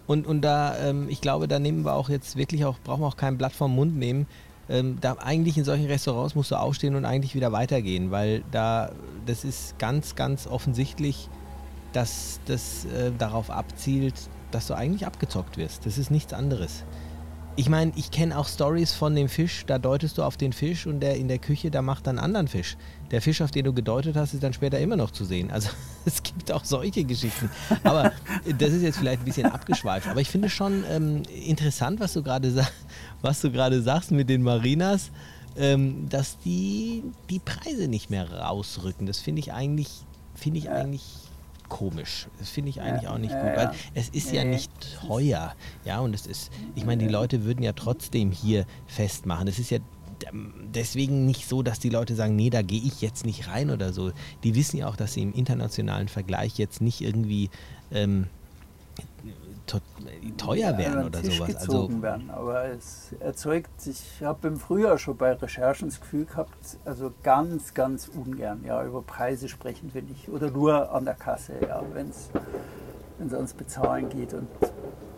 [0.08, 3.08] Und, und da, ähm, ich glaube, da nehmen wir auch jetzt wirklich auch, brauchen wir
[3.08, 4.28] auch kein Blatt vom Mund nehmen.
[4.68, 8.92] Ähm, da eigentlich in solchen Restaurants musst du aufstehen und eigentlich wieder weitergehen, weil da,
[9.26, 11.30] das ist ganz, ganz offensichtlich
[11.94, 14.16] dass das äh, darauf abzielt,
[14.52, 15.86] dass du eigentlich abgezockt wirst.
[15.86, 16.84] Das ist nichts anderes.
[17.56, 20.88] Ich meine, ich kenne auch Stories von dem Fisch, da deutest du auf den Fisch
[20.88, 22.78] und der in der Küche, da macht dann einen anderen Fisch.
[23.12, 25.51] Der Fisch, auf den du gedeutet hast, ist dann später immer noch zu sehen.
[25.51, 25.70] Also
[26.05, 27.49] es gibt auch solche Geschichten.
[27.84, 28.12] Aber
[28.57, 30.07] das ist jetzt vielleicht ein bisschen abgeschweift.
[30.07, 32.66] Aber ich finde schon ähm, interessant, was du gerade
[33.22, 35.12] was du gerade sagst mit den Marinas,
[35.57, 39.07] ähm, dass die die Preise nicht mehr rausrücken.
[39.07, 39.89] Das finde ich eigentlich,
[40.36, 41.03] finde ich eigentlich
[41.70, 42.28] komisch.
[42.39, 43.74] Das finde ich eigentlich ja, auch nicht ja, gut, weil ja.
[43.93, 44.72] es ist ja nicht
[45.07, 45.53] teuer.
[45.86, 49.47] Ja, und es ist, ich meine, die Leute würden ja trotzdem hier festmachen.
[49.47, 49.80] Es ist ja
[50.74, 53.94] deswegen nicht so, dass die Leute sagen, nee, da gehe ich jetzt nicht rein oder
[53.94, 54.12] so.
[54.44, 57.50] Die wissen ja auch, dass sie im internationalen Vergleich jetzt nicht irgendwie
[57.92, 58.28] ähm,
[60.38, 61.56] teuer werden oder sowas.
[61.56, 62.30] Also werden.
[62.32, 67.74] Aber es erzeugt, ich habe im Frühjahr schon bei Recherchen das Gefühl gehabt, also ganz,
[67.74, 72.10] ganz ungern, ja, über Preise sprechen will ich oder nur an der Kasse, ja, wenn
[72.10, 72.30] es
[73.34, 74.34] ans Bezahlen geht.
[74.34, 74.48] Und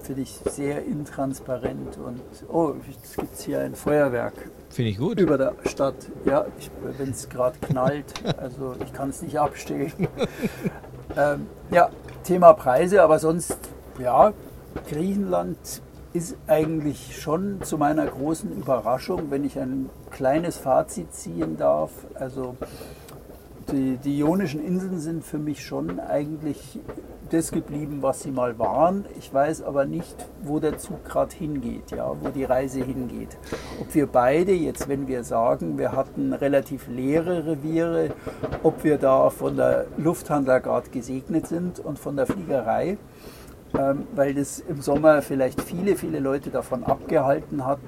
[0.01, 2.73] finde ich sehr intransparent und oh,
[3.03, 4.33] es gibt hier ein Feuerwerk.
[4.69, 5.19] Finde ich gut.
[5.19, 5.95] Über der Stadt.
[6.25, 6.45] Ja,
[6.97, 9.91] wenn es gerade knallt, also ich kann es nicht abstellen.
[11.17, 11.89] ähm, ja,
[12.23, 13.57] Thema Preise, aber sonst,
[13.99, 14.33] ja,
[14.89, 15.57] Griechenland
[16.13, 21.91] ist eigentlich schon zu meiner großen Überraschung, wenn ich ein kleines Fazit ziehen darf.
[22.15, 22.55] Also
[23.71, 26.79] die, die Ionischen Inseln sind für mich schon eigentlich
[27.29, 29.05] das geblieben, was sie mal waren.
[29.17, 33.37] Ich weiß aber nicht, wo der Zug gerade hingeht, ja, wo die Reise hingeht.
[33.79, 38.11] Ob wir beide jetzt, wenn wir sagen, wir hatten relativ leere Reviere,
[38.63, 42.97] ob wir da von der Lufthansa gerade gesegnet sind und von der Fliegerei,
[43.79, 47.79] ähm, weil das im Sommer vielleicht viele, viele Leute davon abgehalten hat,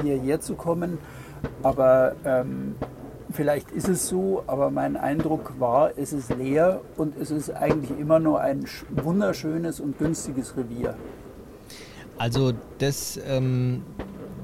[0.00, 0.98] hierher zu kommen.
[1.64, 2.76] Aber ähm,
[3.32, 7.98] Vielleicht ist es so, aber mein Eindruck war, es ist leer und es ist eigentlich
[7.98, 10.94] immer nur ein wunderschönes und günstiges Revier.
[12.18, 13.82] Also das, ähm,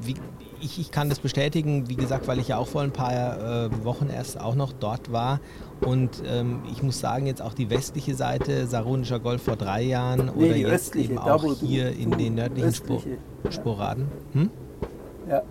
[0.00, 0.14] wie,
[0.60, 3.84] ich, ich, kann das bestätigen, wie gesagt, weil ich ja auch vor ein paar äh,
[3.84, 5.40] Wochen erst auch noch dort war.
[5.82, 10.32] Und ähm, ich muss sagen, jetzt auch die westliche Seite, Saronischer Golf vor drei Jahren
[10.34, 13.02] nee, oder jetzt östliche, eben auch hier du, in den nördlichen Spor
[13.50, 14.08] Sporaden.
[14.32, 14.50] Hm?
[15.28, 15.42] Ja,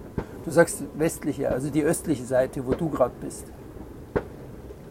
[0.48, 3.48] Du sagst westliche, also die östliche Seite, wo du gerade bist.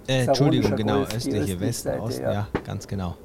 [0.06, 2.32] Äh, Entschuldigung, genau, Golf, östliche, Westen, Osten, ja.
[2.32, 3.16] ja, ganz genau.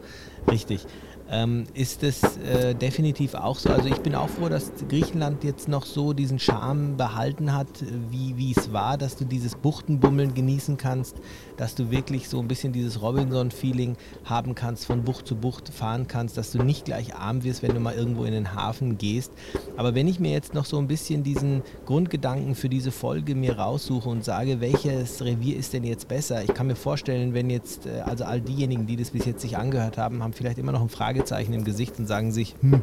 [0.49, 0.87] Richtig
[1.31, 3.69] ähm, ist es äh, definitiv auch so.
[3.69, 7.69] Also ich bin auch froh, dass Griechenland jetzt noch so diesen Charme behalten hat,
[8.09, 11.15] wie, wie es war, dass du dieses Buchtenbummeln genießen kannst,
[11.61, 13.95] dass du wirklich so ein bisschen dieses Robinson-Feeling
[14.25, 17.75] haben kannst, von Bucht zu Bucht fahren kannst, dass du nicht gleich arm wirst, wenn
[17.75, 19.31] du mal irgendwo in den Hafen gehst.
[19.77, 23.59] Aber wenn ich mir jetzt noch so ein bisschen diesen Grundgedanken für diese Folge mir
[23.59, 26.43] raussuche und sage, welches Revier ist denn jetzt besser?
[26.43, 29.55] Ich kann mir vorstellen, wenn jetzt, äh, also all diejenigen, die das bis jetzt sich
[29.55, 32.81] angehört haben, haben vielleicht immer noch ein Frage Fragezeichen im Gesicht und sagen sich, hm,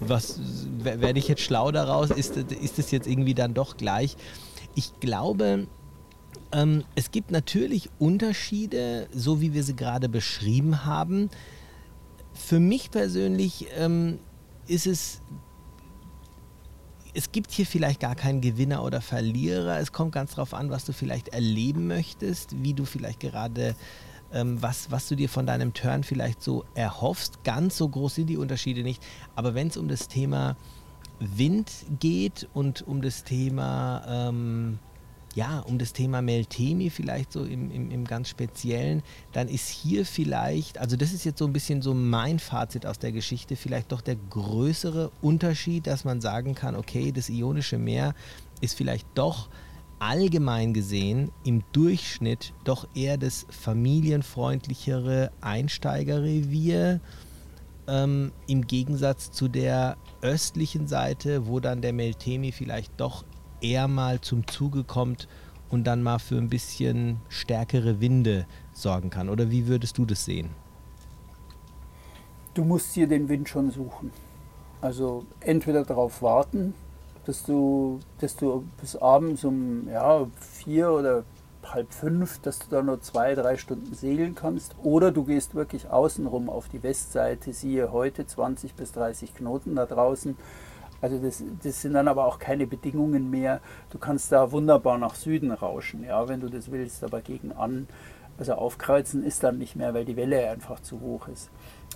[0.00, 0.40] was
[0.82, 2.10] werde ich jetzt schlau daraus?
[2.10, 4.16] Ist, ist es jetzt irgendwie dann doch gleich?
[4.74, 5.66] Ich glaube,
[6.52, 11.30] ähm, es gibt natürlich Unterschiede, so wie wir sie gerade beschrieben haben.
[12.34, 14.18] Für mich persönlich ähm,
[14.66, 15.20] ist es
[17.14, 19.78] es gibt hier vielleicht gar keinen Gewinner oder Verlierer.
[19.78, 23.74] Es kommt ganz darauf an, was du vielleicht erleben möchtest, wie du vielleicht gerade
[24.32, 27.44] ähm, was, was du dir von deinem Turn vielleicht so erhoffst.
[27.44, 29.02] Ganz so groß sind die Unterschiede nicht.
[29.34, 30.56] Aber wenn es um das Thema
[31.20, 34.78] Wind geht und um das Thema, ähm,
[35.34, 39.02] ja, um das Thema Meltemi vielleicht so im, im, im ganz Speziellen,
[39.32, 42.98] dann ist hier vielleicht, also das ist jetzt so ein bisschen so mein Fazit aus
[42.98, 48.14] der Geschichte, vielleicht doch der größere Unterschied, dass man sagen kann, okay, das Ionische Meer
[48.60, 49.48] ist vielleicht doch
[49.98, 57.00] allgemein gesehen im Durchschnitt doch eher das familienfreundlichere Einsteigerrevier
[57.86, 63.24] ähm, im Gegensatz zu der östlichen Seite, wo dann der Meltemi vielleicht doch
[63.62, 65.28] eher mal zum Zuge kommt
[65.70, 69.28] und dann mal für ein bisschen stärkere Winde sorgen kann.
[69.28, 70.50] Oder wie würdest du das sehen?
[72.54, 74.10] Du musst hier den Wind schon suchen.
[74.82, 76.74] Also entweder darauf warten,
[77.24, 81.24] dass du, dass du bis abends um ja, vier oder
[81.64, 84.74] halb fünf, dass du da nur zwei, drei Stunden segeln kannst.
[84.82, 89.86] Oder du gehst wirklich außenrum auf die Westseite, siehe heute 20 bis 30 Knoten da
[89.86, 90.36] draußen.
[91.02, 93.60] Also das, das sind dann aber auch keine Bedingungen mehr.
[93.90, 97.88] Du kannst da wunderbar nach Süden rauschen, ja, wenn du das willst, aber gegen an.
[98.38, 101.50] Also aufkreuzen ist dann nicht mehr, weil die Welle einfach zu hoch ist.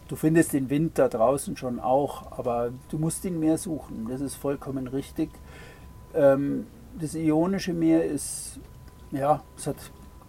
[0.09, 4.09] Du findest den Wind da draußen schon auch, aber du musst ihn mehr suchen.
[4.11, 5.31] Das ist vollkommen richtig.
[6.15, 6.67] Ähm,
[7.01, 8.59] das Ionische Meer ist,
[9.13, 9.77] ja, es hat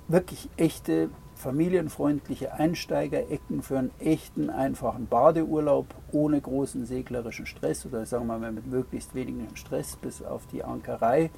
[0.08, 8.28] wirklich echte familienfreundliche Einsteigerecken für einen echten, einfachen Badeurlaub ohne großen seglerischen Stress oder sagen
[8.28, 11.30] wir mal mit möglichst wenigem Stress bis auf die Ankerei.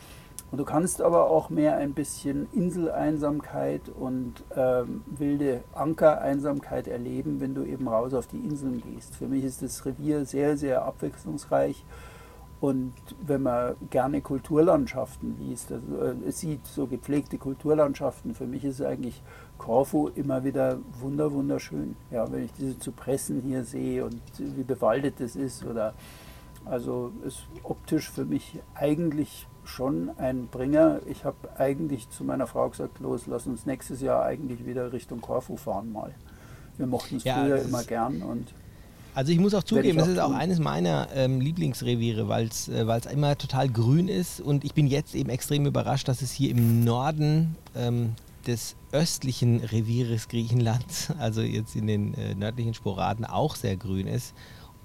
[0.51, 7.53] Und du kannst aber auch mehr ein bisschen Inseleinsamkeit und ähm, wilde Ankereinsamkeit erleben, wenn
[7.53, 9.15] du eben raus auf die Inseln gehst.
[9.15, 11.83] Für mich ist das Revier sehr, sehr abwechslungsreich.
[12.61, 12.93] Und
[13.25, 19.21] wenn man gerne Kulturlandschaften liest, also, äh, sieht, so gepflegte Kulturlandschaften, für mich ist eigentlich
[19.57, 21.95] Korfu immer wieder wunder, wunderschön.
[22.11, 25.93] Ja, wenn ich diese Zypressen hier sehe und wie bewaldet es ist oder
[26.65, 30.99] also ist optisch für mich eigentlich schon ein Bringer.
[31.05, 35.21] Ich habe eigentlich zu meiner Frau gesagt, los, lass uns nächstes Jahr eigentlich wieder Richtung
[35.21, 36.13] Korfu fahren mal.
[36.77, 38.53] Wir mochten es ja, früher immer gern und
[39.15, 42.85] also ich muss auch zugeben, das ist auch eines meiner ähm, Lieblingsreviere, weil es äh,
[43.11, 44.39] immer total grün ist.
[44.39, 48.13] Und ich bin jetzt eben extrem überrascht, dass es hier im Norden ähm,
[48.47, 54.33] des östlichen Revieres Griechenlands, also jetzt in den äh, nördlichen Sporaden, auch sehr grün ist.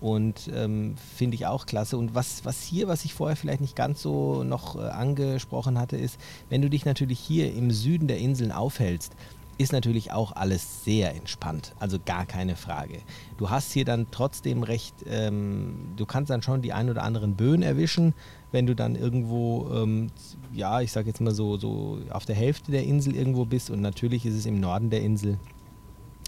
[0.00, 1.96] Und ähm, finde ich auch klasse.
[1.96, 5.96] Und was, was hier, was ich vorher vielleicht nicht ganz so noch äh, angesprochen hatte,
[5.96, 6.18] ist,
[6.50, 9.12] wenn du dich natürlich hier im Süden der Inseln aufhältst,
[9.58, 11.74] ist natürlich auch alles sehr entspannt.
[11.78, 12.98] Also gar keine Frage.
[13.36, 17.34] Du hast hier dann trotzdem recht, ähm, du kannst dann schon die ein oder anderen
[17.34, 18.14] Böen erwischen,
[18.52, 20.10] wenn du dann irgendwo, ähm,
[20.52, 23.70] ja, ich sage jetzt mal so, so auf der Hälfte der Insel irgendwo bist.
[23.70, 25.38] Und natürlich ist es im Norden der Insel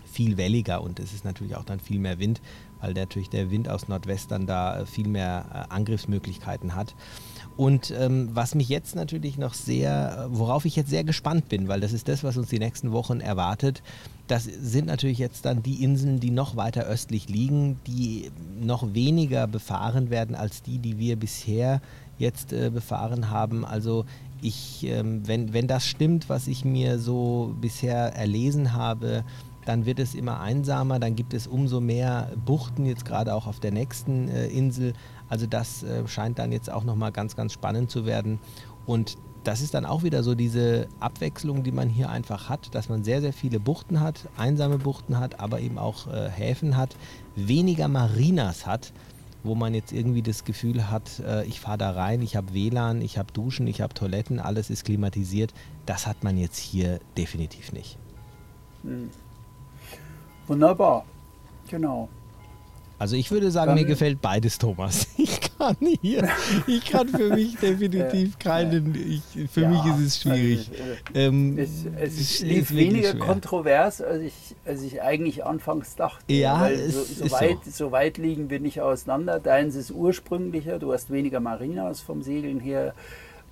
[0.04, 2.40] viel welliger und es ist natürlich auch dann viel mehr Wind
[2.80, 6.94] weil natürlich der Wind aus Nordwestern da äh, viel mehr äh, Angriffsmöglichkeiten hat.
[7.56, 11.80] Und ähm, was mich jetzt natürlich noch sehr, worauf ich jetzt sehr gespannt bin, weil
[11.80, 13.82] das ist das, was uns die nächsten Wochen erwartet,
[14.26, 18.30] das sind natürlich jetzt dann die Inseln, die noch weiter östlich liegen, die
[18.60, 21.80] noch weniger befahren werden als die, die wir bisher
[22.18, 23.64] jetzt äh, befahren haben.
[23.64, 24.04] Also
[24.42, 29.24] ich, ähm, wenn, wenn das stimmt, was ich mir so bisher erlesen habe,
[29.64, 33.60] dann wird es immer einsamer, dann gibt es umso mehr Buchten, jetzt gerade auch auf
[33.60, 34.92] der nächsten äh, Insel.
[35.28, 38.38] Also das äh, scheint dann jetzt auch nochmal ganz, ganz spannend zu werden.
[38.86, 39.16] Und
[39.46, 43.04] das ist dann auch wieder so diese Abwechslung, die man hier einfach hat, dass man
[43.04, 46.96] sehr, sehr viele Buchten hat, einsame Buchten hat, aber eben auch äh, Häfen hat,
[47.36, 48.92] weniger Marinas hat,
[49.44, 53.00] wo man jetzt irgendwie das Gefühl hat, äh, ich fahre da rein, ich habe WLAN,
[53.00, 55.54] ich habe Duschen, ich habe Toiletten, alles ist klimatisiert.
[55.86, 57.98] Das hat man jetzt hier definitiv nicht.
[58.82, 59.10] Hm.
[60.48, 61.04] Wunderbar,
[61.68, 62.08] genau.
[62.98, 65.06] Also ich würde sagen, Dann, mir gefällt beides, Thomas.
[65.18, 66.28] Ich kann hier,
[66.66, 70.70] ich kann für mich definitiv keinen, ich, für ja, mich ist es schwierig.
[70.70, 73.20] Also, ähm, es, es, es ist weniger schwer.
[73.20, 74.34] kontrovers, als ich,
[74.66, 76.30] als ich eigentlich anfangs dachte.
[76.30, 77.70] Ja, so, so, weit, so.
[77.70, 79.40] so weit liegen wir nicht auseinander.
[79.40, 82.94] Deins ist ursprünglicher, du hast weniger Marinas vom Segeln her.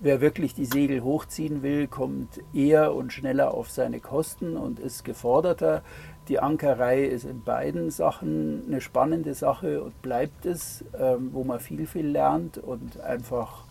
[0.00, 5.04] Wer wirklich die Segel hochziehen will, kommt eher und schneller auf seine Kosten und ist
[5.04, 5.82] geforderter.
[6.28, 11.60] Die Ankerei ist in beiden Sachen eine spannende Sache und bleibt es, ähm, wo man
[11.60, 13.64] viel, viel lernt und einfach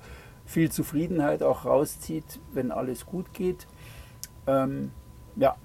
[0.46, 3.68] viel Zufriedenheit auch rauszieht, wenn alles gut geht.
[4.46, 4.92] Ähm,
[5.36, 5.56] ja,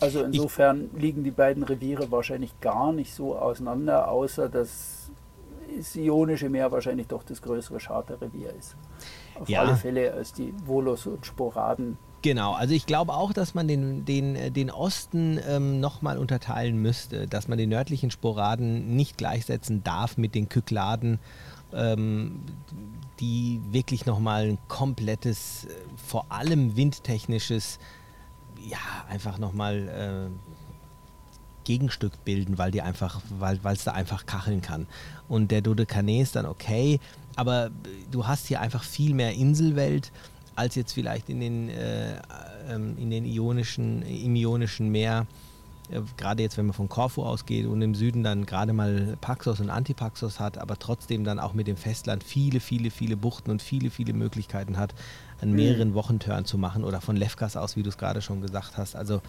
[0.00, 5.10] also insofern ich liegen die beiden Reviere wahrscheinlich gar nicht so auseinander, außer dass
[5.76, 8.76] das Ionische Meer wahrscheinlich doch das größere Charterrevier ist.
[9.38, 9.60] Auf ja.
[9.60, 14.06] alle Fälle als die Volos und Sporaden Genau, also ich glaube auch, dass man den,
[14.06, 19.84] den, äh, den Osten ähm, nochmal unterteilen müsste, dass man den nördlichen Sporaden nicht gleichsetzen
[19.84, 21.18] darf mit den Kykladen,
[21.74, 22.40] ähm,
[23.20, 27.78] die wirklich nochmal ein komplettes, äh, vor allem windtechnisches,
[28.66, 28.78] ja,
[29.10, 34.86] einfach nochmal äh, Gegenstück bilden, weil es da einfach kacheln kann.
[35.28, 37.00] Und der Dodekanee ist dann okay,
[37.36, 37.70] aber
[38.10, 40.10] du hast hier einfach viel mehr Inselwelt
[40.56, 42.20] als jetzt vielleicht in den, äh,
[42.68, 45.26] ähm, in den ionischen, im ionischen Meer.
[45.90, 49.60] Äh, gerade jetzt, wenn man von Korfu ausgeht und im Süden dann gerade mal Paxos
[49.60, 53.62] und Antipaxos hat, aber trotzdem dann auch mit dem Festland viele, viele, viele Buchten und
[53.62, 54.94] viele, viele Möglichkeiten hat,
[55.40, 55.56] an mhm.
[55.56, 55.94] mehreren mhm.
[55.94, 58.96] Wochentörn zu machen oder von Lefkas aus, wie du es gerade schon gesagt hast.
[58.96, 59.20] Also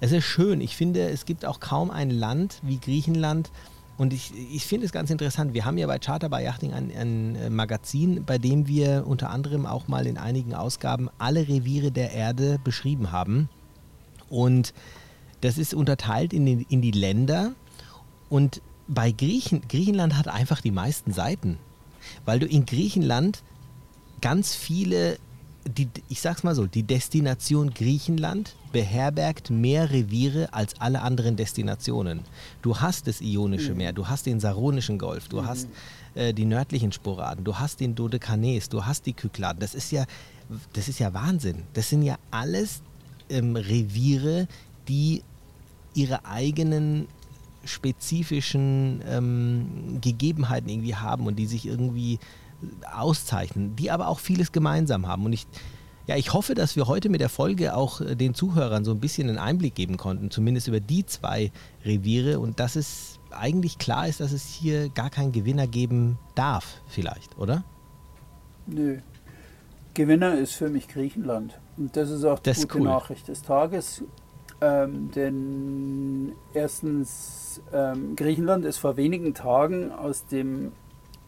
[0.00, 0.60] es ist schön.
[0.60, 3.50] Ich finde, es gibt auch kaum ein Land wie Griechenland,
[4.00, 5.52] und ich, ich finde es ganz interessant.
[5.52, 9.28] Wir haben ja bei Charter by Yachting ein, ein, äh, Magazin, bei dem wir unter
[9.28, 13.50] anderem auch mal in einigen Ausgaben alle Reviere der Erde beschrieben haben.
[14.30, 14.72] Und
[15.42, 17.52] das ist unterteilt in, den, in die Länder.
[18.30, 21.58] Und bei Griechen, Griechenland hat einfach die meisten Seiten.
[22.24, 23.42] Weil du in Griechenland
[24.22, 25.18] ganz viele
[25.66, 32.20] die, ich sag's mal so, die Destination Griechenland beherbergt mehr Reviere als alle anderen Destinationen.
[32.62, 33.76] Du hast das Ionische mhm.
[33.78, 35.46] Meer, du hast den Saronischen Golf, du mhm.
[35.46, 35.68] hast
[36.14, 39.60] äh, die nördlichen Sporaden, du hast den Dodekanes, du hast die Kykladen.
[39.60, 40.04] Das ist ja,
[40.72, 41.64] das ist ja Wahnsinn.
[41.74, 42.82] Das sind ja alles
[43.28, 44.48] ähm, Reviere,
[44.88, 45.22] die
[45.94, 47.06] ihre eigenen
[47.64, 52.18] spezifischen ähm, Gegebenheiten irgendwie haben und die sich irgendwie
[52.92, 55.24] auszeichnen, die aber auch vieles gemeinsam haben.
[55.24, 55.46] Und ich,
[56.06, 59.00] ja, ich hoffe, dass wir heute mit der Folge auch äh, den Zuhörern so ein
[59.00, 61.52] bisschen einen Einblick geben konnten, zumindest über die zwei
[61.84, 66.80] Reviere und dass es eigentlich klar ist, dass es hier gar keinen Gewinner geben darf,
[66.88, 67.64] vielleicht, oder?
[68.66, 68.98] Nö.
[69.94, 71.58] Gewinner ist für mich Griechenland.
[71.76, 72.84] Und das ist auch die das gute cool.
[72.84, 74.04] Nachricht des Tages.
[74.60, 80.72] Ähm, denn erstens, ähm, Griechenland ist vor wenigen Tagen aus dem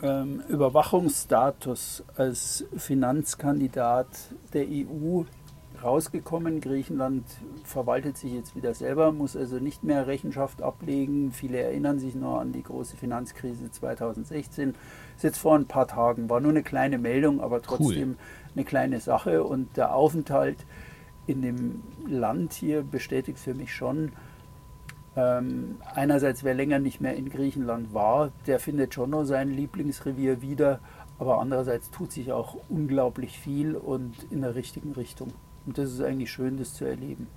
[0.02, 4.08] ähm, Überwachungsstatus als Finanzkandidat
[4.52, 5.22] der EU
[5.82, 6.60] rausgekommen.
[6.60, 7.24] Griechenland
[7.64, 11.32] verwaltet sich jetzt wieder selber, muss also nicht mehr Rechenschaft ablegen.
[11.32, 14.72] Viele erinnern sich noch an die große Finanzkrise 2016.
[14.72, 14.80] Das
[15.16, 18.16] ist jetzt vor ein paar Tagen, war nur eine kleine Meldung, aber trotzdem cool.
[18.54, 19.44] eine kleine Sache.
[19.44, 20.58] Und der Aufenthalt
[21.26, 24.12] in dem Land hier bestätigt für mich schon,
[25.14, 30.40] Ähm, einerseits, wer länger nicht mehr in Griechenland war, der findet schon noch sein Lieblingsrevier
[30.40, 30.80] wieder,
[31.18, 35.32] aber andererseits tut sich auch unglaublich viel und in der richtigen Richtung.
[35.66, 37.28] Und das ist eigentlich schön, das zu erleben.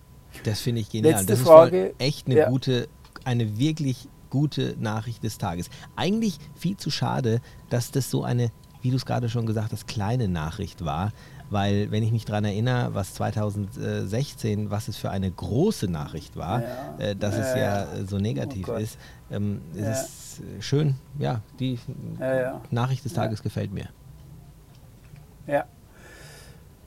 [0.43, 1.13] Das finde ich genial.
[1.13, 1.88] Letzte das Frage.
[1.88, 2.49] ist echt eine ja.
[2.49, 2.88] gute,
[3.26, 5.69] eine wirklich gute Nachricht des Tages.
[5.95, 8.51] Eigentlich viel zu schade, dass das so eine,
[8.82, 11.11] wie du es gerade schon gesagt hast, kleine Nachricht war.
[11.49, 16.61] Weil, wenn ich mich daran erinnere, was 2016, was es für eine große Nachricht war,
[16.61, 16.97] ja.
[16.97, 18.97] äh, dass es ja, so negativ oh ist,
[19.29, 20.95] ähm, ist es schön.
[21.19, 21.79] Ja, die
[22.71, 23.89] Nachricht des Tages gefällt mir.
[25.47, 25.65] Ja.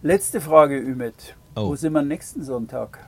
[0.02, 1.36] Letzte Frage, Ümit.
[1.54, 1.68] Oh.
[1.68, 2.98] Wo sind wir nächsten Sonntag?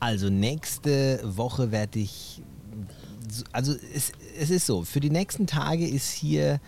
[0.00, 2.42] Also nächste Woche werde ich,
[3.52, 6.58] also es, es ist so, für die nächsten Tage ist hier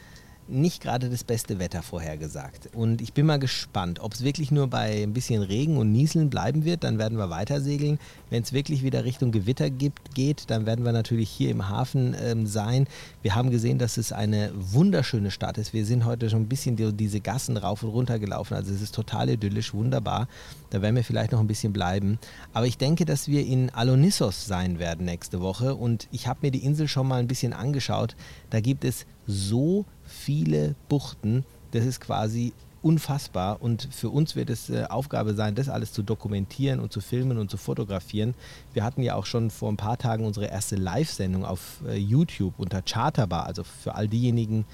[0.48, 2.70] nicht gerade das beste Wetter vorhergesagt.
[2.74, 6.30] Und ich bin mal gespannt, ob es wirklich nur bei ein bisschen Regen und Nieseln
[6.30, 6.84] bleiben wird.
[6.84, 7.98] Dann werden wir weiter segeln.
[8.30, 12.14] Wenn es wirklich wieder Richtung Gewitter gibt, geht, dann werden wir natürlich hier im Hafen
[12.20, 12.86] ähm, sein.
[13.22, 15.72] Wir haben gesehen, dass es eine wunderschöne Stadt ist.
[15.72, 18.54] Wir sind heute schon ein bisschen die, diese Gassen rauf und runter gelaufen.
[18.54, 20.28] Also es ist total idyllisch, wunderbar.
[20.70, 22.18] Da werden wir vielleicht noch ein bisschen bleiben.
[22.52, 25.76] Aber ich denke, dass wir in Alonissos sein werden nächste Woche.
[25.76, 28.16] Und ich habe mir die Insel schon mal ein bisschen angeschaut.
[28.50, 29.84] Da gibt es so
[30.24, 31.44] viele Buchten.
[31.72, 32.52] Das ist quasi
[32.82, 37.00] unfassbar und für uns wird es äh, Aufgabe sein, das alles zu dokumentieren und zu
[37.00, 38.34] filmen und zu fotografieren.
[38.72, 42.54] Wir hatten ja auch schon vor ein paar Tagen unsere erste Live-Sendung auf äh, YouTube
[42.58, 44.64] unter Charterbar, also für all diejenigen,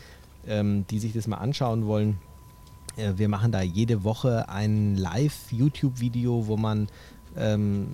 [0.47, 2.19] ähm, die sich das mal anschauen wollen.
[2.97, 6.89] Äh, wir machen da jede Woche ein Live-YouTube-Video, wo man
[7.37, 7.89] ähm,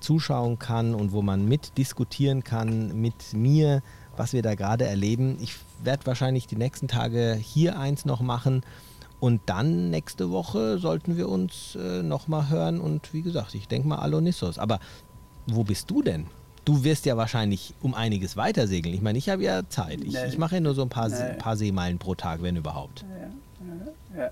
[0.00, 3.82] zuschauen kann und wo man mitdiskutieren kann mit mir,
[4.16, 5.38] was wir da gerade erleben.
[5.40, 8.62] Ich werde wahrscheinlich die nächsten Tage hier eins noch machen.
[9.20, 12.80] Und dann nächste Woche sollten wir uns äh, nochmal hören.
[12.80, 14.58] Und wie gesagt, ich denke mal Alonissos.
[14.58, 14.80] Aber
[15.46, 16.26] wo bist du denn?
[16.64, 18.94] Du wirst ja wahrscheinlich um einiges weiter segeln.
[18.94, 20.02] Ich meine, ich habe ja Zeit.
[20.02, 20.26] Ich, nee.
[20.26, 21.34] ich mache ja nur so ein paar, nee.
[21.38, 23.04] paar Seemeilen pro Tag, wenn überhaupt.
[23.08, 24.30] Ja, ja, ja.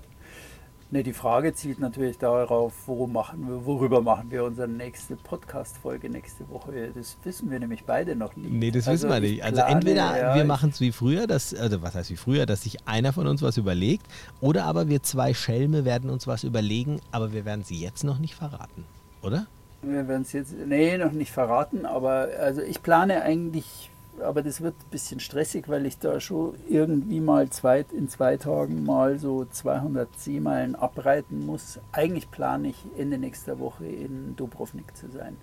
[0.91, 6.49] Ne, die Frage zielt natürlich darauf, machen wir, worüber machen wir unsere nächste Podcast-Folge nächste
[6.49, 6.89] Woche.
[6.95, 8.51] Das wissen wir nämlich beide noch nicht.
[8.51, 9.43] Nee, das also wissen wir nicht.
[9.43, 12.63] Also entweder ja, wir machen es wie früher, dass, also was heißt wie früher, dass
[12.63, 14.07] sich einer von uns was überlegt,
[14.41, 18.17] oder aber wir zwei Schelme werden uns was überlegen, aber wir werden sie jetzt noch
[18.17, 18.83] nicht verraten,
[19.21, 19.45] oder?
[19.83, 23.88] Wir werden es jetzt, nee, noch nicht verraten, aber also ich plane eigentlich
[24.21, 28.37] aber das wird ein bisschen stressig, weil ich da schon irgendwie mal zwei, in zwei
[28.37, 31.79] Tagen mal so 200 Seemeilen abreiten muss.
[31.91, 35.37] Eigentlich plane ich Ende nächster Woche in Dubrovnik zu sein.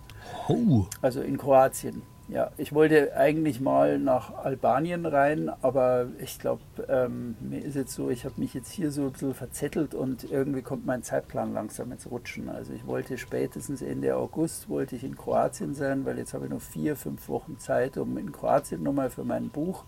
[0.48, 0.86] Oh.
[1.02, 2.02] Also in Kroatien.
[2.28, 7.94] Ja, ich wollte eigentlich mal nach Albanien rein, aber ich glaube, ähm, mir ist jetzt
[7.94, 11.54] so, ich habe mich jetzt hier so ein bisschen verzettelt und irgendwie kommt mein Zeitplan
[11.54, 12.48] langsam ins Rutschen.
[12.48, 16.50] Also ich wollte spätestens Ende August wollte ich in Kroatien sein, weil jetzt habe ich
[16.50, 19.84] noch vier, fünf Wochen Zeit, um in Kroatien nochmal für mein Buch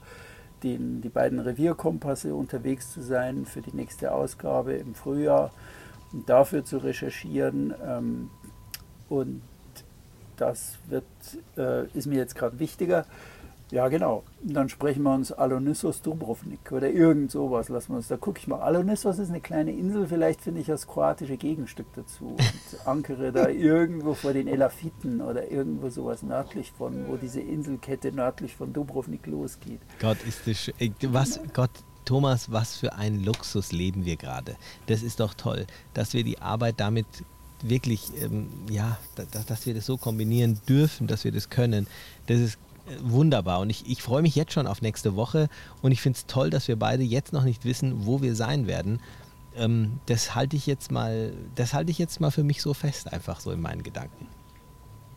[0.62, 5.50] den, die beiden Revierkompasse unterwegs zu sein für die nächste Ausgabe im Frühjahr
[6.12, 7.74] und dafür zu recherchieren.
[7.84, 8.30] Ähm,
[9.08, 9.42] und
[10.40, 11.04] das wird,
[11.56, 13.04] äh, ist mir jetzt gerade wichtiger.
[13.70, 14.22] Ja, genau.
[14.42, 17.68] dann sprechen wir uns Alonissos Dubrovnik oder irgend sowas.
[17.68, 18.08] Lassen wir uns.
[18.08, 18.60] Da gucke ich mal.
[18.60, 20.06] Alonissos ist eine kleine Insel.
[20.06, 22.28] Vielleicht finde ich das kroatische Gegenstück dazu.
[22.28, 28.10] Und ankere da irgendwo vor den Elafiten oder irgendwo sowas nördlich von, wo diese Inselkette
[28.10, 29.80] nördlich von Dubrovnik losgeht.
[30.00, 30.72] Gott, ist das
[31.12, 31.70] Was, Gott,
[32.06, 34.56] Thomas, was für ein Luxus leben wir gerade.
[34.86, 37.06] Das ist doch toll, dass wir die Arbeit damit
[37.62, 38.98] wirklich, ähm, ja,
[39.30, 41.86] dass, dass wir das so kombinieren dürfen, dass wir das können,
[42.26, 43.60] das ist äh, wunderbar.
[43.60, 45.48] Und ich, ich freue mich jetzt schon auf nächste Woche
[45.82, 48.66] und ich finde es toll, dass wir beide jetzt noch nicht wissen, wo wir sein
[48.66, 49.00] werden.
[49.56, 53.12] Ähm, das halte ich jetzt mal, das halte ich jetzt mal für mich so fest,
[53.12, 54.28] einfach so in meinen Gedanken.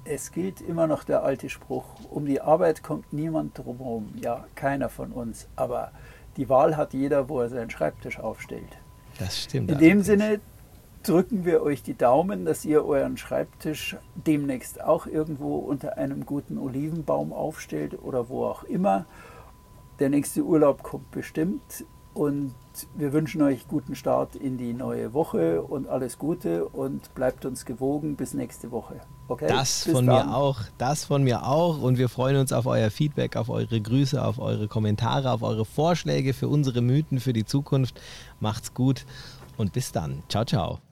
[0.04, 4.10] Es gilt immer noch der alte Spruch, um die Arbeit kommt niemand drumherum.
[4.20, 5.48] Ja, keiner von uns.
[5.56, 5.92] Aber
[6.38, 8.78] die Wahl hat jeder, wo er seinen Schreibtisch aufstellt.
[9.20, 9.70] Das stimmt.
[9.70, 10.40] In dem Sinne,
[11.04, 16.58] drücken wir euch die Daumen, dass ihr euren Schreibtisch demnächst auch irgendwo unter einem guten
[16.58, 19.06] Olivenbaum aufstellt oder wo auch immer.
[20.00, 22.54] Der nächste Urlaub kommt bestimmt und
[22.96, 27.66] wir wünschen euch guten Start in die neue Woche und alles Gute und bleibt uns
[27.66, 29.02] gewogen bis nächste Woche.
[29.28, 29.48] Okay?
[29.48, 30.28] Das bis von dann.
[30.28, 33.80] mir auch, das von mir auch und wir freuen uns auf euer Feedback, auf eure
[33.80, 38.00] Grüße, auf eure Kommentare, auf eure Vorschläge für unsere Mythen für die Zukunft.
[38.40, 39.06] Macht's gut
[39.58, 40.24] und bis dann.
[40.28, 40.91] Ciao, ciao.